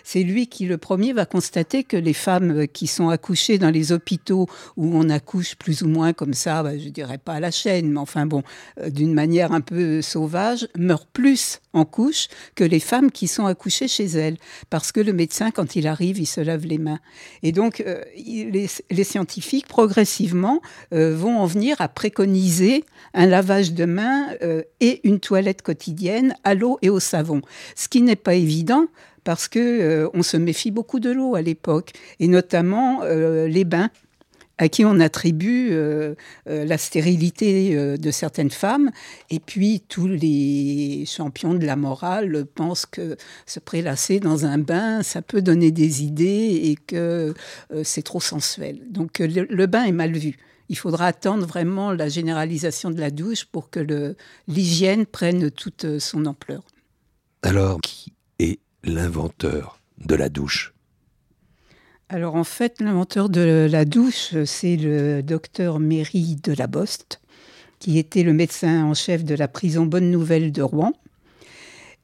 c'est 0.09 0.23
lui 0.23 0.47
qui, 0.47 0.65
le 0.67 0.77
premier, 0.77 1.11
va 1.11 1.25
constater 1.25 1.83
que 1.83 1.97
les 1.97 2.13
femmes 2.13 2.65
qui 2.69 2.87
sont 2.87 3.09
accouchées 3.09 3.57
dans 3.57 3.69
les 3.69 3.91
hôpitaux 3.91 4.47
où 4.77 4.91
on 4.93 5.09
accouche 5.09 5.57
plus 5.57 5.81
ou 5.81 5.89
moins 5.89 6.13
comme 6.13 6.33
ça, 6.33 6.63
bah, 6.63 6.77
je 6.77 6.87
dirais 6.87 7.17
pas 7.17 7.33
à 7.33 7.39
la 7.41 7.51
chaîne, 7.51 7.91
mais 7.91 7.99
enfin 7.99 8.25
bon, 8.25 8.41
euh, 8.79 8.89
d'une 8.89 9.13
manière 9.13 9.51
un 9.51 9.59
peu 9.59 10.01
sauvage, 10.01 10.69
meurent 10.77 11.07
plus 11.07 11.59
en 11.73 11.83
couche 11.83 12.29
que 12.55 12.63
les 12.63 12.79
femmes 12.79 13.11
qui 13.11 13.27
sont 13.27 13.47
accouchées 13.47 13.89
chez 13.89 14.05
elles. 14.05 14.37
Parce 14.69 14.93
que 14.93 15.01
le 15.01 15.11
médecin, 15.11 15.51
quand 15.51 15.75
il 15.75 15.87
arrive, 15.87 16.19
il 16.19 16.25
se 16.25 16.39
lave 16.39 16.65
les 16.65 16.77
mains. 16.77 16.99
Et 17.43 17.51
donc, 17.51 17.81
euh, 17.81 18.01
les, 18.15 19.03
scientifiques, 19.03 19.67
progressivement, 19.67 20.61
euh, 20.93 21.13
vont 21.17 21.37
en 21.37 21.45
venir 21.47 21.81
à 21.81 21.89
préconiser 21.89 22.85
un 23.13 23.25
lavage 23.25 23.73
de 23.73 23.83
mains 23.83 24.27
et 24.79 25.05
une 25.05 25.19
toilette 25.19 25.63
quotidienne 25.63 26.33
à 26.45 26.53
l'eau 26.53 26.79
et 26.81 26.89
au 26.89 27.01
savon. 27.01 27.41
Ce 27.75 27.89
qui 27.89 28.01
n'est 28.01 28.15
pas 28.15 28.35
évident 28.35 28.87
parce 29.27 29.49
que 29.49 29.59
euh, 29.59 30.09
on 30.13 30.23
se 30.23 30.37
méfie 30.37 30.71
beaucoup 30.71 31.01
de 31.01 31.09
l'eau 31.09 31.35
à 31.35 31.41
l'époque, 31.41 31.91
et 32.21 32.29
notamment 32.29 33.01
euh, 33.03 33.49
les 33.49 33.65
bains 33.65 33.89
à 34.57 34.69
qui 34.69 34.85
on 34.85 35.01
attribue 35.01 35.71
euh, 35.71 36.15
la 36.45 36.77
stérilité 36.77 37.75
de 37.97 38.11
certaines 38.11 38.49
femmes. 38.49 38.89
Et 39.29 39.39
puis 39.41 39.83
tous 39.87 40.07
les 40.07 41.03
champions 41.05 41.53
de 41.55 41.65
la 41.65 41.75
morale 41.75 42.45
pensent 42.45 42.85
que 42.85 43.17
se 43.45 43.59
prélasser 43.59 44.21
dans 44.21 44.45
un 44.45 44.57
bain, 44.57 45.03
ça 45.03 45.21
peut 45.21 45.41
donner 45.41 45.71
des 45.71 46.03
idées 46.03 46.61
et 46.63 46.75
que 46.75 47.35
c'est 47.83 48.01
trop 48.01 48.21
sensuel. 48.21 48.79
Donc 48.89 49.19
le, 49.19 49.65
bain 49.67 49.83
est 49.83 49.91
mal 49.91 50.13
vu. 50.13 50.37
Il 50.69 50.77
faudra 50.77 51.05
attendre 51.05 51.45
vraiment 51.45 51.91
la 51.91 52.09
généralisation 52.09 52.89
de 52.89 52.99
la 52.99 53.11
douche 53.11 53.45
pour 53.45 53.69
que 53.69 54.15
l'hygiène 54.47 55.05
prenne 55.05 55.51
toute 55.51 55.99
son 55.99 56.25
ampleur. 56.25 56.63
Alors, 57.43 57.79
qui 57.81 58.11
l'inventeur 58.83 59.79
de 60.05 60.15
la 60.15 60.29
douche 60.29 60.73
Alors 62.09 62.35
en 62.35 62.43
fait, 62.43 62.79
l'inventeur 62.79 63.29
de 63.29 63.67
la 63.69 63.85
douche, 63.85 64.35
c'est 64.45 64.75
le 64.77 65.21
docteur 65.21 65.79
Méry 65.79 66.37
de 66.43 66.53
la 66.53 66.67
Boste, 66.67 67.19
qui 67.79 67.97
était 67.97 68.23
le 68.23 68.33
médecin 68.33 68.85
en 68.85 68.93
chef 68.93 69.23
de 69.23 69.35
la 69.35 69.47
prison 69.47 69.85
Bonne 69.85 70.11
Nouvelle 70.11 70.51
de 70.51 70.61
Rouen. 70.61 70.93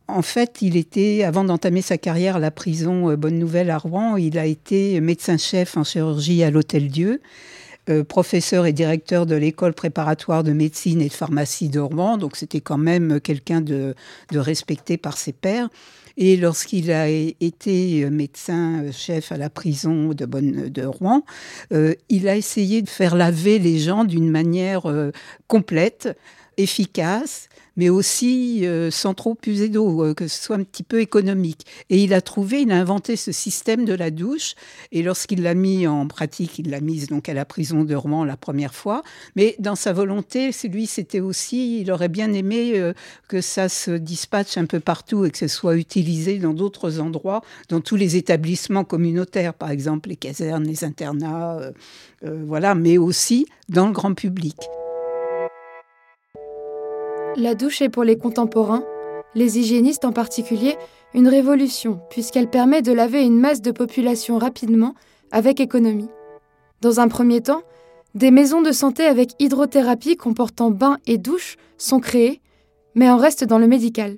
En 0.07 0.21
fait, 0.21 0.61
il 0.61 0.75
était, 0.75 1.23
avant 1.23 1.45
d'entamer 1.45 1.81
sa 1.81 1.97
carrière 1.97 2.35
à 2.35 2.39
la 2.39 2.51
prison 2.51 3.09
euh, 3.09 3.15
Bonne 3.15 3.39
Nouvelle 3.39 3.69
à 3.69 3.77
Rouen, 3.77 4.17
il 4.17 4.37
a 4.37 4.45
été 4.45 4.99
médecin-chef 4.99 5.77
en 5.77 5.85
chirurgie 5.85 6.43
à 6.43 6.51
l'Hôtel 6.51 6.89
Dieu, 6.89 7.21
euh, 7.89 8.03
professeur 8.03 8.65
et 8.65 8.73
directeur 8.73 9.25
de 9.25 9.35
l'école 9.35 9.73
préparatoire 9.73 10.43
de 10.43 10.51
médecine 10.51 11.01
et 11.01 11.07
de 11.07 11.13
pharmacie 11.13 11.69
de 11.69 11.79
Rouen, 11.79 12.17
donc 12.17 12.35
c'était 12.35 12.61
quand 12.61 12.77
même 12.77 13.21
quelqu'un 13.21 13.61
de, 13.61 13.95
de 14.31 14.39
respecté 14.39 14.97
par 14.97 15.17
ses 15.17 15.31
pairs. 15.31 15.69
Et 16.17 16.37
lorsqu'il 16.37 16.91
a 16.91 17.09
été 17.09 18.09
médecin-chef 18.09 19.31
à 19.31 19.37
la 19.37 19.49
prison 19.49 20.09
de, 20.09 20.25
de 20.25 20.85
Rouen, 20.85 21.23
euh, 21.71 21.95
il 22.09 22.27
a 22.27 22.35
essayé 22.35 22.81
de 22.81 22.89
faire 22.89 23.15
laver 23.15 23.59
les 23.59 23.79
gens 23.79 24.03
d'une 24.03 24.29
manière 24.29 24.89
euh, 24.89 25.11
complète, 25.47 26.17
efficace, 26.57 27.49
mais 27.75 27.89
aussi 27.89 28.65
euh, 28.65 28.91
sans 28.91 29.13
trop 29.13 29.35
puiser 29.35 29.69
d'eau, 29.69 30.03
euh, 30.03 30.13
que 30.13 30.27
ce 30.27 30.41
soit 30.41 30.55
un 30.55 30.63
petit 30.63 30.83
peu 30.83 31.01
économique. 31.01 31.65
Et 31.89 32.03
il 32.03 32.13
a 32.13 32.21
trouvé, 32.21 32.61
il 32.61 32.71
a 32.71 32.79
inventé 32.79 33.15
ce 33.15 33.31
système 33.31 33.85
de 33.85 33.93
la 33.93 34.11
douche, 34.11 34.55
et 34.91 35.03
lorsqu'il 35.03 35.41
l'a 35.43 35.53
mis 35.53 35.87
en 35.87 36.07
pratique, 36.07 36.59
il 36.59 36.69
l'a 36.69 36.81
mise 36.81 37.07
donc 37.07 37.29
à 37.29 37.33
la 37.33 37.45
prison 37.45 37.83
de 37.83 37.95
Rouen 37.95 38.25
la 38.25 38.37
première 38.37 38.75
fois, 38.75 39.03
mais 39.35 39.55
dans 39.59 39.75
sa 39.75 39.93
volonté, 39.93 40.51
lui, 40.65 40.87
c'était 40.87 41.19
aussi, 41.19 41.81
il 41.81 41.91
aurait 41.91 42.09
bien 42.09 42.31
aimé 42.33 42.73
euh, 42.75 42.93
que 43.27 43.41
ça 43.41 43.69
se 43.69 43.91
dispatche 43.91 44.57
un 44.57 44.65
peu 44.65 44.79
partout 44.79 45.25
et 45.25 45.31
que 45.31 45.37
ce 45.37 45.47
soit 45.47 45.75
utilisé 45.75 46.37
dans 46.37 46.53
d'autres 46.53 46.99
endroits, 46.99 47.41
dans 47.69 47.81
tous 47.81 47.95
les 47.95 48.15
établissements 48.15 48.83
communautaires, 48.83 49.53
par 49.53 49.71
exemple 49.71 50.09
les 50.09 50.15
casernes, 50.15 50.63
les 50.63 50.83
internats, 50.83 51.59
voilà, 52.21 52.73
mais 52.75 52.97
aussi 52.97 53.45
dans 53.69 53.87
le 53.87 53.93
grand 53.93 54.13
public. 54.13 54.55
La 57.35 57.55
douche 57.55 57.81
est 57.81 57.89
pour 57.89 58.03
les 58.03 58.17
contemporains, 58.17 58.83
les 59.33 59.57
hygiénistes 59.57 60.05
en 60.05 60.11
particulier, 60.11 60.77
une 61.15 61.27
révolution 61.27 61.99
puisqu'elle 62.11 62.49
permet 62.49 62.83
de 62.83 62.91
laver 62.91 63.23
une 63.23 63.39
masse 63.39 63.61
de 63.61 63.71
population 63.71 64.37
rapidement, 64.37 64.93
avec 65.31 65.59
économie. 65.59 66.09
Dans 66.81 66.99
un 66.99 67.07
premier 67.07 67.41
temps, 67.41 67.63
des 68.13 68.29
maisons 68.29 68.61
de 68.61 68.71
santé 68.71 69.05
avec 69.05 69.31
hydrothérapie 69.39 70.15
comportant 70.15 70.69
bain 70.69 70.99
et 71.07 71.17
douche 71.17 71.57
sont 71.79 71.99
créées, 71.99 72.39
mais 72.93 73.09
en 73.09 73.17
restent 73.17 73.45
dans 73.45 73.57
le 73.57 73.67
médical. 73.67 74.17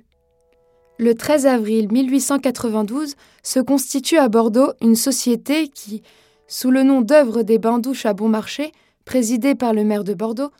Le 0.98 1.14
13 1.14 1.46
avril 1.46 1.88
1892 1.90 3.14
se 3.42 3.60
constitue 3.60 4.18
à 4.18 4.28
Bordeaux 4.28 4.72
une 4.82 4.96
société 4.96 5.68
qui, 5.68 6.02
sous 6.48 6.70
le 6.70 6.82
nom 6.82 7.00
d'œuvre 7.00 7.42
des 7.42 7.58
bains-douches 7.58 8.04
à 8.04 8.12
bon 8.12 8.28
marché, 8.28 8.72
présidée 9.06 9.54
par 9.54 9.72
le 9.72 9.84
maire 9.84 10.04
de 10.04 10.12
Bordeaux, 10.12 10.50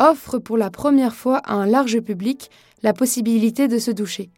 offre 0.00 0.38
pour 0.38 0.56
la 0.56 0.70
première 0.70 1.14
fois 1.14 1.38
à 1.38 1.54
un 1.54 1.66
large 1.66 2.00
public 2.00 2.50
la 2.82 2.92
possibilité 2.92 3.68
de 3.68 3.78
se 3.78 3.90
doucher. 3.90 4.30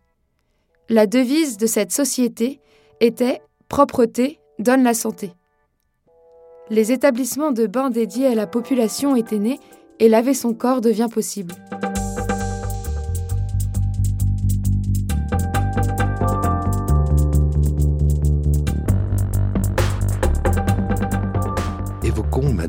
La 0.88 1.06
devise 1.06 1.56
de 1.56 1.66
cette 1.66 1.92
société 1.92 2.60
était 3.00 3.40
Propreté 3.68 4.38
donne 4.58 4.82
la 4.82 4.92
santé. 4.92 5.32
Les 6.68 6.92
établissements 6.92 7.52
de 7.52 7.66
bains 7.66 7.88
dédiés 7.88 8.26
à 8.26 8.34
la 8.34 8.46
population 8.46 9.16
étaient 9.16 9.38
nés 9.38 9.60
et 9.98 10.08
laver 10.08 10.34
son 10.34 10.52
corps 10.52 10.80
devient 10.80 11.08
possible. 11.10 11.54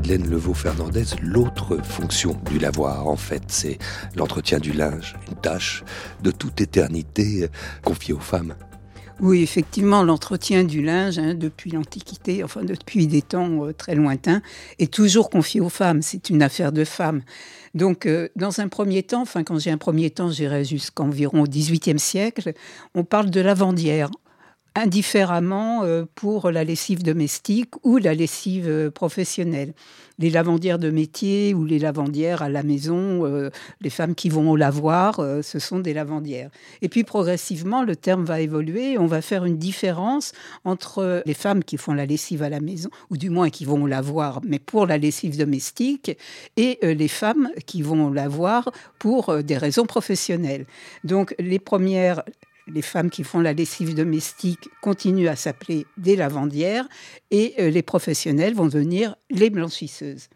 Madeleine 0.03 0.29
Levaux-Fernandez, 0.31 1.05
l'autre 1.21 1.77
fonction 1.81 2.37
du 2.51 2.59
lavoir, 2.59 3.07
en 3.07 3.15
fait, 3.15 3.43
c'est 3.47 3.77
l'entretien 4.17 4.59
du 4.59 4.73
linge, 4.73 5.15
une 5.29 5.37
tâche 5.37 5.85
de 6.21 6.29
toute 6.29 6.59
éternité 6.59 7.47
confiée 7.85 8.13
aux 8.13 8.19
femmes. 8.19 8.53
Oui, 9.21 9.43
effectivement, 9.43 10.03
l'entretien 10.03 10.65
du 10.65 10.81
linge, 10.81 11.19
hein, 11.19 11.35
depuis 11.35 11.71
l'Antiquité, 11.71 12.43
enfin 12.43 12.65
depuis 12.65 13.07
des 13.07 13.21
temps 13.21 13.63
euh, 13.63 13.71
très 13.71 13.95
lointains, 13.95 14.41
est 14.77 14.93
toujours 14.93 15.29
confié 15.29 15.61
aux 15.61 15.69
femmes. 15.69 16.01
C'est 16.01 16.29
une 16.29 16.41
affaire 16.41 16.73
de 16.73 16.83
femmes. 16.83 17.21
Donc, 17.73 18.05
euh, 18.05 18.27
dans 18.35 18.59
un 18.59 18.67
premier 18.67 19.03
temps, 19.03 19.21
enfin, 19.21 19.45
quand 19.45 19.57
j'ai 19.57 19.71
un 19.71 19.77
premier 19.77 20.09
temps, 20.09 20.29
j'irai 20.29 20.65
jusqu'environ 20.65 21.43
au 21.43 21.47
XVIIIe 21.47 21.97
siècle, 21.97 22.51
on 22.93 23.05
parle 23.05 23.29
de 23.29 23.39
lavandière 23.39 24.11
indifféremment 24.75 25.83
euh, 25.83 26.05
pour 26.15 26.49
la 26.49 26.63
lessive 26.63 27.03
domestique 27.03 27.73
ou 27.83 27.97
la 27.97 28.13
lessive 28.13 28.67
euh, 28.67 28.89
professionnelle. 28.89 29.73
Les 30.19 30.29
lavandières 30.29 30.79
de 30.79 30.89
métier 30.89 31.53
ou 31.53 31.65
les 31.65 31.79
lavandières 31.79 32.41
à 32.41 32.49
la 32.49 32.63
maison, 32.63 33.25
euh, 33.25 33.49
les 33.81 33.89
femmes 33.89 34.15
qui 34.15 34.29
vont 34.29 34.49
au 34.51 34.55
lavoir, 34.55 35.19
ce 35.41 35.57
sont 35.57 35.79
des 35.79 35.93
lavandières. 35.93 36.51
Et 36.83 36.89
puis 36.89 37.03
progressivement, 37.03 37.83
le 37.83 37.95
terme 37.95 38.23
va 38.23 38.39
évoluer. 38.39 38.97
On 38.99 39.07
va 39.07 39.21
faire 39.21 39.43
une 39.43 39.57
différence 39.57 40.31
entre 40.65 41.23
les 41.25 41.33
femmes 41.33 41.63
qui 41.63 41.77
font 41.77 41.93
la 41.93 42.05
lessive 42.05 42.43
à 42.43 42.49
la 42.49 42.59
maison, 42.59 42.89
ou 43.09 43.17
du 43.17 43.31
moins 43.31 43.49
qui 43.49 43.65
vont 43.65 43.81
au 43.81 43.87
lavoir, 43.87 44.39
mais 44.45 44.59
pour 44.59 44.85
la 44.85 44.99
lessive 44.99 45.35
domestique, 45.35 46.15
et 46.57 46.77
les 46.83 47.07
femmes 47.07 47.49
qui 47.65 47.81
vont 47.81 48.07
au 48.07 48.13
lavoir 48.13 48.71
pour 48.99 49.43
des 49.43 49.57
raisons 49.57 49.85
professionnelles. 49.85 50.67
Donc 51.03 51.33
les 51.39 51.59
premières 51.59 52.23
les 52.67 52.81
femmes 52.81 53.09
qui 53.09 53.23
font 53.23 53.39
la 53.39 53.53
lessive 53.53 53.95
domestique 53.95 54.69
continuent 54.81 55.27
à 55.27 55.35
s'appeler 55.35 55.85
des 55.97 56.15
lavandières 56.15 56.87
et 57.31 57.55
euh, 57.59 57.69
les 57.69 57.81
professionnels 57.81 58.53
vont 58.53 58.65
devenir 58.65 59.15
les 59.29 59.49
blanchisseuses. 59.49 60.29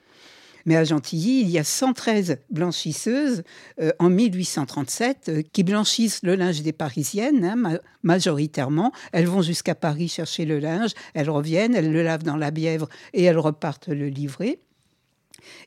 Mais 0.65 0.75
à 0.75 0.84
Gentilly, 0.84 1.41
il 1.41 1.50
y 1.50 1.57
a 1.57 1.63
113 1.63 2.39
blanchisseuses 2.50 3.43
euh, 3.79 3.91
en 4.00 4.10
1837 4.10 5.29
euh, 5.29 5.41
qui 5.53 5.63
blanchissent 5.63 6.19
le 6.24 6.36
linge 6.36 6.62
des 6.62 6.74
Parisiennes, 6.74 7.46
hein, 7.46 7.79
majoritairement. 8.03 8.91
Elles 9.13 9.27
vont 9.27 9.41
jusqu'à 9.41 9.75
Paris 9.75 10.10
chercher 10.10 10.43
le 10.43 10.60
linge, 10.60 10.91
elles 11.13 11.29
reviennent, 11.29 11.74
elles 11.74 11.91
le 11.91 12.03
lavent 12.03 12.24
dans 12.24 12.36
la 12.36 12.51
Bièvre 12.51 12.89
et 13.13 13.24
elles 13.24 13.39
repartent 13.39 13.88
le 13.88 14.10
livrer. 14.10 14.60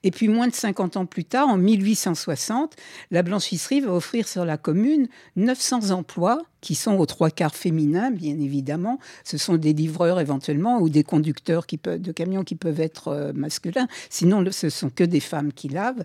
Et 0.02 0.10
puis 0.10 0.28
moins 0.28 0.49
de 0.49 0.54
50 0.54 0.96
ans 0.96 1.06
plus 1.06 1.25
tard, 1.25 1.49
en 1.49 1.58
1860, 1.58 2.75
la 3.10 3.22
blanchisserie 3.22 3.80
va 3.80 3.92
offrir 3.92 4.26
sur 4.26 4.44
la 4.44 4.56
commune 4.56 5.08
900 5.37 5.90
emplois 5.90 6.42
qui 6.60 6.75
sont 6.75 6.96
aux 6.96 7.06
trois 7.06 7.30
quarts 7.30 7.54
féminins, 7.54 8.10
bien 8.10 8.38
évidemment. 8.38 8.99
Ce 9.25 9.38
sont 9.38 9.56
des 9.56 9.72
livreurs 9.72 10.20
éventuellement 10.20 10.80
ou 10.80 10.88
des 10.88 11.04
conducteurs 11.04 11.64
de 11.84 12.12
camions 12.12 12.44
qui 12.44 12.54
peuvent 12.54 12.80
être 12.80 13.08
euh, 13.08 13.32
masculins. 13.32 13.88
Sinon, 14.10 14.44
ce 14.50 14.68
sont 14.68 14.90
que 14.90 15.04
des 15.04 15.20
femmes 15.20 15.52
qui 15.52 15.68
lavent. 15.68 16.04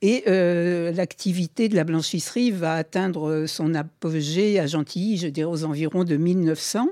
Et 0.00 0.24
euh, 0.28 0.92
l'activité 0.92 1.68
de 1.68 1.74
la 1.74 1.84
blanchisserie 1.84 2.52
va 2.52 2.74
atteindre 2.74 3.46
son 3.46 3.74
apogée 3.74 4.60
à 4.60 4.66
Gentilly, 4.66 5.16
je 5.16 5.28
dirais 5.28 5.50
aux 5.50 5.64
environs 5.64 6.04
de 6.04 6.16
1900 6.16 6.88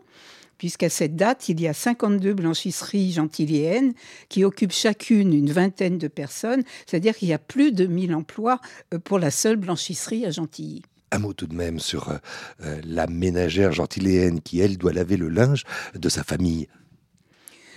puisqu'à 0.58 0.88
cette 0.88 1.16
date, 1.16 1.48
il 1.48 1.60
y 1.60 1.68
a 1.68 1.74
52 1.74 2.34
blanchisseries 2.34 3.12
gentilléennes 3.12 3.94
qui 4.28 4.44
occupent 4.44 4.72
chacune 4.72 5.32
une 5.32 5.50
vingtaine 5.50 5.98
de 5.98 6.08
personnes, 6.08 6.62
c'est-à-dire 6.86 7.16
qu'il 7.16 7.28
y 7.28 7.32
a 7.32 7.38
plus 7.38 7.72
de 7.72 7.86
1000 7.86 8.14
emplois 8.14 8.60
euh, 8.94 8.98
pour 8.98 9.18
la 9.18 9.30
seule 9.30 9.56
blanchisserie 9.56 10.26
à 10.26 10.30
Gentilly. 10.30 10.82
Un 11.12 11.18
mot 11.20 11.32
tout 11.32 11.46
de 11.46 11.54
même 11.54 11.78
sur 11.78 12.10
euh, 12.10 12.16
euh, 12.62 12.80
la 12.84 13.06
ménagère 13.06 13.72
gentilléenne 13.72 14.40
qui, 14.40 14.60
elle, 14.60 14.76
doit 14.76 14.92
laver 14.92 15.16
le 15.16 15.28
linge 15.28 15.64
de 15.94 16.08
sa 16.08 16.24
famille. 16.24 16.68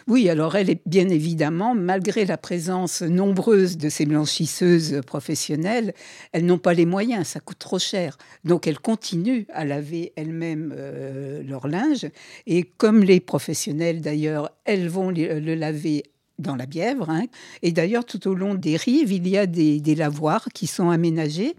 Oui, 0.07 0.29
alors 0.29 0.55
elle 0.55 0.69
est 0.69 0.81
bien 0.85 1.09
évidemment, 1.09 1.75
malgré 1.75 2.25
la 2.25 2.37
présence 2.37 3.01
nombreuse 3.01 3.77
de 3.77 3.89
ces 3.89 4.05
blanchisseuses 4.05 5.01
professionnelles, 5.05 5.93
elles 6.31 6.45
n'ont 6.45 6.57
pas 6.57 6.73
les 6.73 6.85
moyens, 6.85 7.27
ça 7.27 7.39
coûte 7.39 7.59
trop 7.59 7.79
cher. 7.79 8.17
Donc 8.43 8.67
elles 8.67 8.79
continuent 8.79 9.45
à 9.53 9.65
laver 9.65 10.13
elles-mêmes 10.15 10.73
euh, 10.75 11.43
leur 11.43 11.67
linge. 11.67 12.07
Et 12.47 12.63
comme 12.63 13.03
les 13.03 13.19
professionnels 13.19 14.01
d'ailleurs, 14.01 14.51
elles 14.65 14.89
vont 14.89 15.09
le 15.11 15.55
laver 15.55 16.03
dans 16.39 16.55
la 16.55 16.65
Bièvre. 16.65 17.09
Hein. 17.09 17.25
Et 17.61 17.71
d'ailleurs, 17.71 18.05
tout 18.05 18.27
au 18.27 18.33
long 18.33 18.55
des 18.55 18.77
rives, 18.77 19.11
il 19.11 19.27
y 19.27 19.37
a 19.37 19.45
des 19.45 19.95
lavoirs 19.95 20.47
qui 20.53 20.67
sont 20.67 20.89
aménagés 20.89 21.55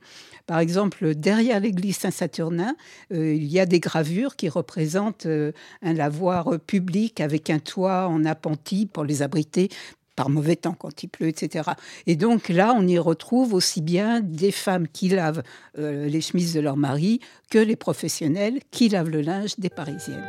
par 0.50 0.58
exemple, 0.58 1.14
derrière 1.14 1.60
l'église 1.60 1.98
Saint-Saturnin, 1.98 2.74
euh, 3.12 3.36
il 3.36 3.46
y 3.46 3.60
a 3.60 3.66
des 3.66 3.78
gravures 3.78 4.34
qui 4.34 4.48
représentent 4.48 5.26
euh, 5.26 5.52
un 5.80 5.92
lavoir 5.92 6.58
public 6.58 7.20
avec 7.20 7.50
un 7.50 7.60
toit 7.60 8.08
en 8.08 8.24
appentis 8.24 8.86
pour 8.86 9.04
les 9.04 9.22
abriter 9.22 9.68
par 10.16 10.28
mauvais 10.28 10.56
temps 10.56 10.74
quand 10.76 11.04
il 11.04 11.08
pleut, 11.08 11.28
etc. 11.28 11.70
Et 12.08 12.16
donc 12.16 12.48
là, 12.48 12.74
on 12.76 12.84
y 12.88 12.98
retrouve 12.98 13.54
aussi 13.54 13.80
bien 13.80 14.18
des 14.18 14.50
femmes 14.50 14.88
qui 14.88 15.08
lavent 15.08 15.44
euh, 15.78 16.08
les 16.08 16.20
chemises 16.20 16.52
de 16.52 16.58
leur 16.58 16.76
mari 16.76 17.20
que 17.48 17.60
les 17.60 17.76
professionnels 17.76 18.58
qui 18.72 18.88
lavent 18.88 19.10
le 19.10 19.20
linge 19.20 19.54
des 19.56 19.70
Parisiennes. 19.70 20.26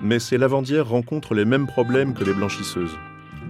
Mais 0.00 0.20
ces 0.20 0.38
lavandières 0.38 0.88
rencontrent 0.88 1.34
les 1.34 1.44
mêmes 1.44 1.66
problèmes 1.66 2.14
que 2.14 2.22
les 2.22 2.34
blanchisseuses. 2.34 2.96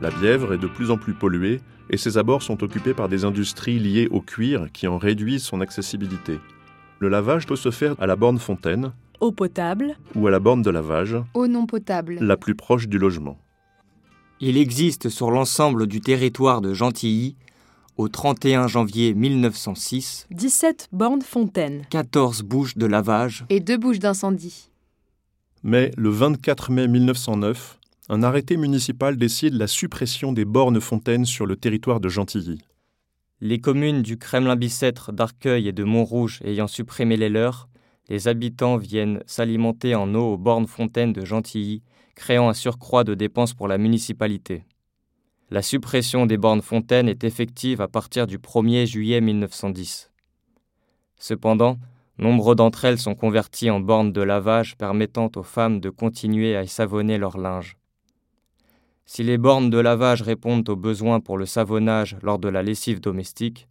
La 0.00 0.08
Bièvre 0.10 0.54
est 0.54 0.58
de 0.58 0.66
plus 0.66 0.90
en 0.90 0.96
plus 0.96 1.12
polluée 1.12 1.60
et 1.90 1.98
ses 1.98 2.16
abords 2.16 2.42
sont 2.42 2.62
occupés 2.62 2.94
par 2.94 3.10
des 3.10 3.26
industries 3.26 3.78
liées 3.78 4.08
au 4.10 4.22
cuir 4.22 4.68
qui 4.72 4.86
en 4.86 4.96
réduisent 4.96 5.42
son 5.42 5.60
accessibilité. 5.60 6.40
Le 7.00 7.10
lavage 7.10 7.46
peut 7.46 7.56
se 7.56 7.70
faire 7.70 7.96
à 8.00 8.06
la 8.06 8.16
borne 8.16 8.38
fontaine, 8.38 8.92
eau 9.20 9.30
potable 9.30 9.96
ou 10.14 10.26
à 10.26 10.30
la 10.30 10.38
borne 10.38 10.62
de 10.62 10.70
lavage, 10.70 11.16
eau 11.34 11.46
non 11.46 11.66
potable, 11.66 12.16
la 12.18 12.38
plus 12.38 12.54
proche 12.54 12.88
du 12.88 12.98
logement. 12.98 13.38
Il 14.40 14.56
existe 14.56 15.10
sur 15.10 15.30
l'ensemble 15.30 15.86
du 15.86 16.00
territoire 16.00 16.62
de 16.62 16.72
Gentilly, 16.72 17.36
au 17.98 18.08
31 18.08 18.68
janvier 18.68 19.12
1906, 19.12 20.28
17 20.30 20.88
bornes 20.92 21.20
fontaines, 21.20 21.82
14 21.90 22.42
bouches 22.42 22.78
de 22.78 22.86
lavage 22.86 23.44
et 23.50 23.60
2 23.60 23.76
bouches 23.76 23.98
d'incendie. 23.98 24.70
Mais 25.62 25.90
le 25.98 26.08
24 26.08 26.72
mai 26.72 26.88
1909, 26.88 27.79
un 28.12 28.24
arrêté 28.24 28.56
municipal 28.56 29.16
décide 29.16 29.54
la 29.54 29.68
suppression 29.68 30.32
des 30.32 30.44
bornes 30.44 30.80
fontaines 30.80 31.24
sur 31.24 31.46
le 31.46 31.54
territoire 31.54 32.00
de 32.00 32.08
Gentilly. 32.08 32.60
Les 33.40 33.60
communes 33.60 34.02
du 34.02 34.18
Kremlin-Bicêtre, 34.18 35.12
d'Arcueil 35.12 35.68
et 35.68 35.72
de 35.72 35.84
Montrouge 35.84 36.40
ayant 36.44 36.66
supprimé 36.66 37.16
les 37.16 37.28
leurs, 37.28 37.68
les 38.08 38.26
habitants 38.26 38.78
viennent 38.78 39.22
s'alimenter 39.26 39.94
en 39.94 40.12
eau 40.16 40.32
aux 40.32 40.36
bornes 40.36 40.66
fontaines 40.66 41.12
de 41.12 41.24
Gentilly, 41.24 41.84
créant 42.16 42.48
un 42.48 42.52
surcroît 42.52 43.04
de 43.04 43.14
dépenses 43.14 43.54
pour 43.54 43.68
la 43.68 43.78
municipalité. 43.78 44.64
La 45.50 45.62
suppression 45.62 46.26
des 46.26 46.36
bornes 46.36 46.62
fontaines 46.62 47.08
est 47.08 47.22
effective 47.22 47.80
à 47.80 47.86
partir 47.86 48.26
du 48.26 48.38
1er 48.38 48.86
juillet 48.86 49.20
1910. 49.20 50.10
Cependant, 51.16 51.78
nombre 52.18 52.56
d'entre 52.56 52.86
elles 52.86 52.98
sont 52.98 53.14
converties 53.14 53.70
en 53.70 53.78
bornes 53.78 54.12
de 54.12 54.20
lavage 54.20 54.76
permettant 54.76 55.30
aux 55.36 55.44
femmes 55.44 55.78
de 55.78 55.90
continuer 55.90 56.56
à 56.56 56.64
y 56.64 56.68
savonner 56.68 57.16
leur 57.16 57.38
linge. 57.38 57.76
Si 59.12 59.24
les 59.24 59.38
bornes 59.38 59.70
de 59.70 59.78
lavage 59.78 60.22
répondent 60.22 60.68
aux 60.68 60.76
besoins 60.76 61.18
pour 61.18 61.36
le 61.36 61.44
savonnage 61.44 62.16
lors 62.22 62.38
de 62.38 62.48
la 62.48 62.62
lessive 62.62 63.00
domestique, 63.00 63.66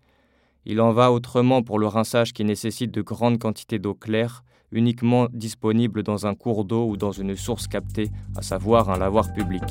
il 0.65 0.81
en 0.81 0.91
va 0.91 1.13
autrement 1.13 1.63
pour 1.63 1.79
le 1.79 1.87
rinçage 1.87 2.33
qui 2.33 2.43
nécessite 2.43 2.91
de 2.91 3.01
grandes 3.01 3.39
quantités 3.39 3.79
d'eau 3.79 3.93
claire, 3.93 4.43
uniquement 4.73 5.27
disponible 5.31 6.03
dans 6.03 6.27
un 6.27 6.35
cours 6.35 6.65
d'eau 6.65 6.89
ou 6.89 6.97
dans 6.97 7.13
une 7.13 7.37
source 7.37 7.69
captée, 7.69 8.11
à 8.35 8.41
savoir 8.41 8.89
un 8.89 8.97
lavoir 8.97 9.31
public. 9.31 9.63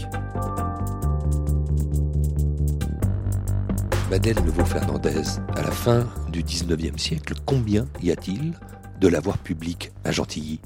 Madeleine 4.10 4.46
Levaux-Fernandez, 4.46 5.38
à 5.54 5.60
la 5.60 5.70
fin 5.70 6.06
du 6.32 6.42
19e 6.42 6.96
siècle, 6.96 7.34
combien 7.44 7.84
y 8.02 8.10
a-t-il 8.10 8.54
de 9.02 9.08
lavoirs 9.08 9.36
publics 9.36 9.92
à 10.04 10.12
Gentilly? 10.12 10.60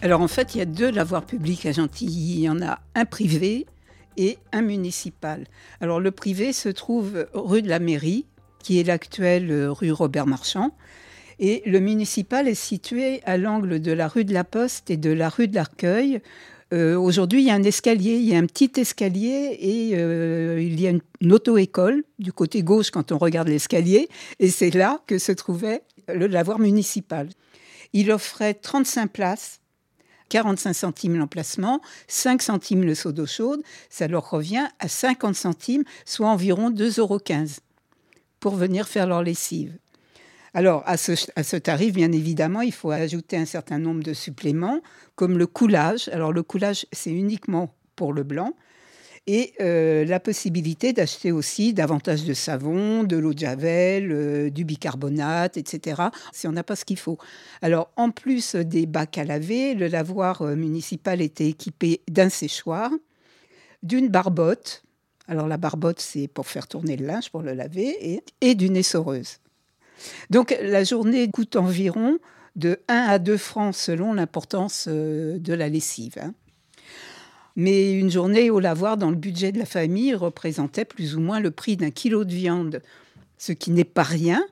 Alors 0.00 0.22
en 0.22 0.28
fait, 0.28 0.54
il 0.54 0.58
y 0.58 0.60
a 0.62 0.66
deux 0.66 0.90
lavoirs 0.90 1.26
publics 1.26 1.66
à 1.66 1.72
Gentilly. 1.72 2.36
Il 2.36 2.40
y 2.40 2.48
en 2.48 2.62
a 2.62 2.78
un 2.94 3.04
privé 3.04 3.66
et 4.16 4.38
un 4.52 4.62
municipal. 4.62 5.44
Alors 5.80 6.00
le 6.00 6.10
privé 6.10 6.52
se 6.52 6.68
trouve 6.68 7.26
rue 7.34 7.62
de 7.62 7.68
la 7.68 7.78
Mairie, 7.78 8.26
qui 8.62 8.80
est 8.80 8.84
l'actuelle 8.84 9.50
euh, 9.50 9.70
rue 9.70 9.92
Robert 9.92 10.26
Marchand, 10.26 10.72
et 11.38 11.62
le 11.66 11.80
municipal 11.80 12.48
est 12.48 12.54
situé 12.54 13.20
à 13.24 13.36
l'angle 13.36 13.80
de 13.80 13.92
la 13.92 14.08
rue 14.08 14.24
de 14.24 14.32
la 14.32 14.44
Poste 14.44 14.90
et 14.90 14.96
de 14.96 15.10
la 15.10 15.28
rue 15.28 15.48
de 15.48 15.54
l'Arcueil. 15.54 16.20
Euh, 16.72 16.96
aujourd'hui, 16.96 17.42
il 17.42 17.46
y 17.46 17.50
a 17.50 17.54
un 17.54 17.62
escalier, 17.62 18.14
il 18.14 18.24
y 18.24 18.34
a 18.34 18.38
un 18.38 18.46
petit 18.46 18.72
escalier 18.76 19.56
et 19.60 19.90
euh, 19.94 20.60
il 20.60 20.80
y 20.80 20.86
a 20.86 20.90
une 20.90 21.32
auto-école 21.32 22.04
du 22.18 22.32
côté 22.32 22.62
gauche 22.62 22.90
quand 22.90 23.12
on 23.12 23.18
regarde 23.18 23.48
l'escalier, 23.48 24.08
et 24.40 24.48
c'est 24.48 24.70
là 24.70 25.00
que 25.06 25.18
se 25.18 25.32
trouvait 25.32 25.82
le 26.08 26.26
lavoir 26.26 26.58
municipal. 26.58 27.28
Il 27.92 28.10
offrait 28.10 28.54
35 28.54 29.12
places 29.12 29.60
45 30.34 30.72
centimes 30.72 31.16
l'emplacement, 31.16 31.80
5 32.08 32.42
centimes 32.42 32.82
le 32.82 32.96
seau 32.96 33.12
d'eau 33.12 33.24
chaude, 33.24 33.62
ça 33.88 34.08
leur 34.08 34.28
revient 34.28 34.66
à 34.80 34.88
50 34.88 35.36
centimes, 35.36 35.84
soit 36.04 36.26
environ 36.26 36.70
2,15 36.70 36.98
euros 36.98 37.20
pour 38.40 38.56
venir 38.56 38.88
faire 38.88 39.06
leur 39.06 39.22
lessive. 39.22 39.78
Alors, 40.52 40.82
à 40.86 40.96
ce, 40.96 41.12
à 41.36 41.44
ce, 41.44 41.56
tarif, 41.56 41.92
bien 41.92 42.10
évidemment, 42.10 42.62
il 42.62 42.72
faut 42.72 42.90
ajouter 42.90 43.36
un 43.36 43.44
certain 43.44 43.78
nombre 43.78 44.02
de 44.02 44.12
suppléments, 44.12 44.80
comme 45.14 45.38
le 45.38 45.46
coulage. 45.46 46.08
Alors, 46.08 46.32
le 46.32 46.42
coulage, 46.42 46.84
c'est 46.90 47.12
uniquement 47.12 47.72
pour 47.94 48.12
le 48.12 48.24
blanc 48.24 48.54
et 49.26 49.54
euh, 49.60 50.04
la 50.04 50.20
possibilité 50.20 50.92
d'acheter 50.92 51.32
aussi 51.32 51.72
davantage 51.72 52.24
de 52.24 52.34
savon, 52.34 53.04
de 53.04 53.16
l'eau 53.16 53.32
de 53.32 53.38
javel, 53.38 54.12
euh, 54.12 54.50
du 54.50 54.64
bicarbonate, 54.64 55.56
etc., 55.56 56.02
si 56.32 56.46
on 56.46 56.52
n'a 56.52 56.62
pas 56.62 56.76
ce 56.76 56.84
qu'il 56.84 56.98
faut. 56.98 57.18
Alors, 57.62 57.90
en 57.96 58.10
plus 58.10 58.54
des 58.54 58.84
bacs 58.86 59.16
à 59.16 59.24
laver, 59.24 59.74
le 59.74 59.86
lavoir 59.86 60.42
euh, 60.42 60.56
municipal 60.56 61.22
était 61.22 61.48
équipé 61.48 62.02
d'un 62.10 62.28
séchoir, 62.28 62.90
d'une 63.82 64.08
barbotte, 64.08 64.82
alors 65.26 65.48
la 65.48 65.56
barbotte, 65.56 66.00
c'est 66.00 66.28
pour 66.28 66.46
faire 66.46 66.68
tourner 66.68 66.96
le 66.96 67.06
linge, 67.06 67.30
pour 67.30 67.40
le 67.40 67.54
laver, 67.54 68.22
et, 68.42 68.54
d'une 68.54 68.76
essoreuse. 68.76 69.38
Donc 70.28 70.54
la 70.60 70.84
journée 70.84 71.30
coûte 71.30 71.56
environ 71.56 72.18
de 72.56 72.78
1 72.88 72.94
à 72.94 73.18
2 73.18 73.38
francs 73.38 73.74
selon 73.74 74.12
l'importance 74.12 74.86
de 74.86 75.54
la 75.54 75.68
lessive. 75.70 76.16
Hein. 76.20 76.34
Mais 77.56 77.92
une 77.92 78.10
journée 78.10 78.50
au 78.50 78.58
lavoir 78.58 78.96
dans 78.96 79.10
le 79.10 79.16
budget 79.16 79.52
de 79.52 79.58
la 79.58 79.66
famille 79.66 80.14
représentait 80.14 80.84
plus 80.84 81.16
ou 81.16 81.20
moins 81.20 81.40
le 81.40 81.50
prix 81.50 81.76
d'un 81.76 81.90
kilo 81.90 82.24
de 82.24 82.34
viande, 82.34 82.82
ce 83.38 83.52
qui 83.52 83.70
n'est 83.70 83.84
pas 83.84 84.02
rien. 84.02 84.44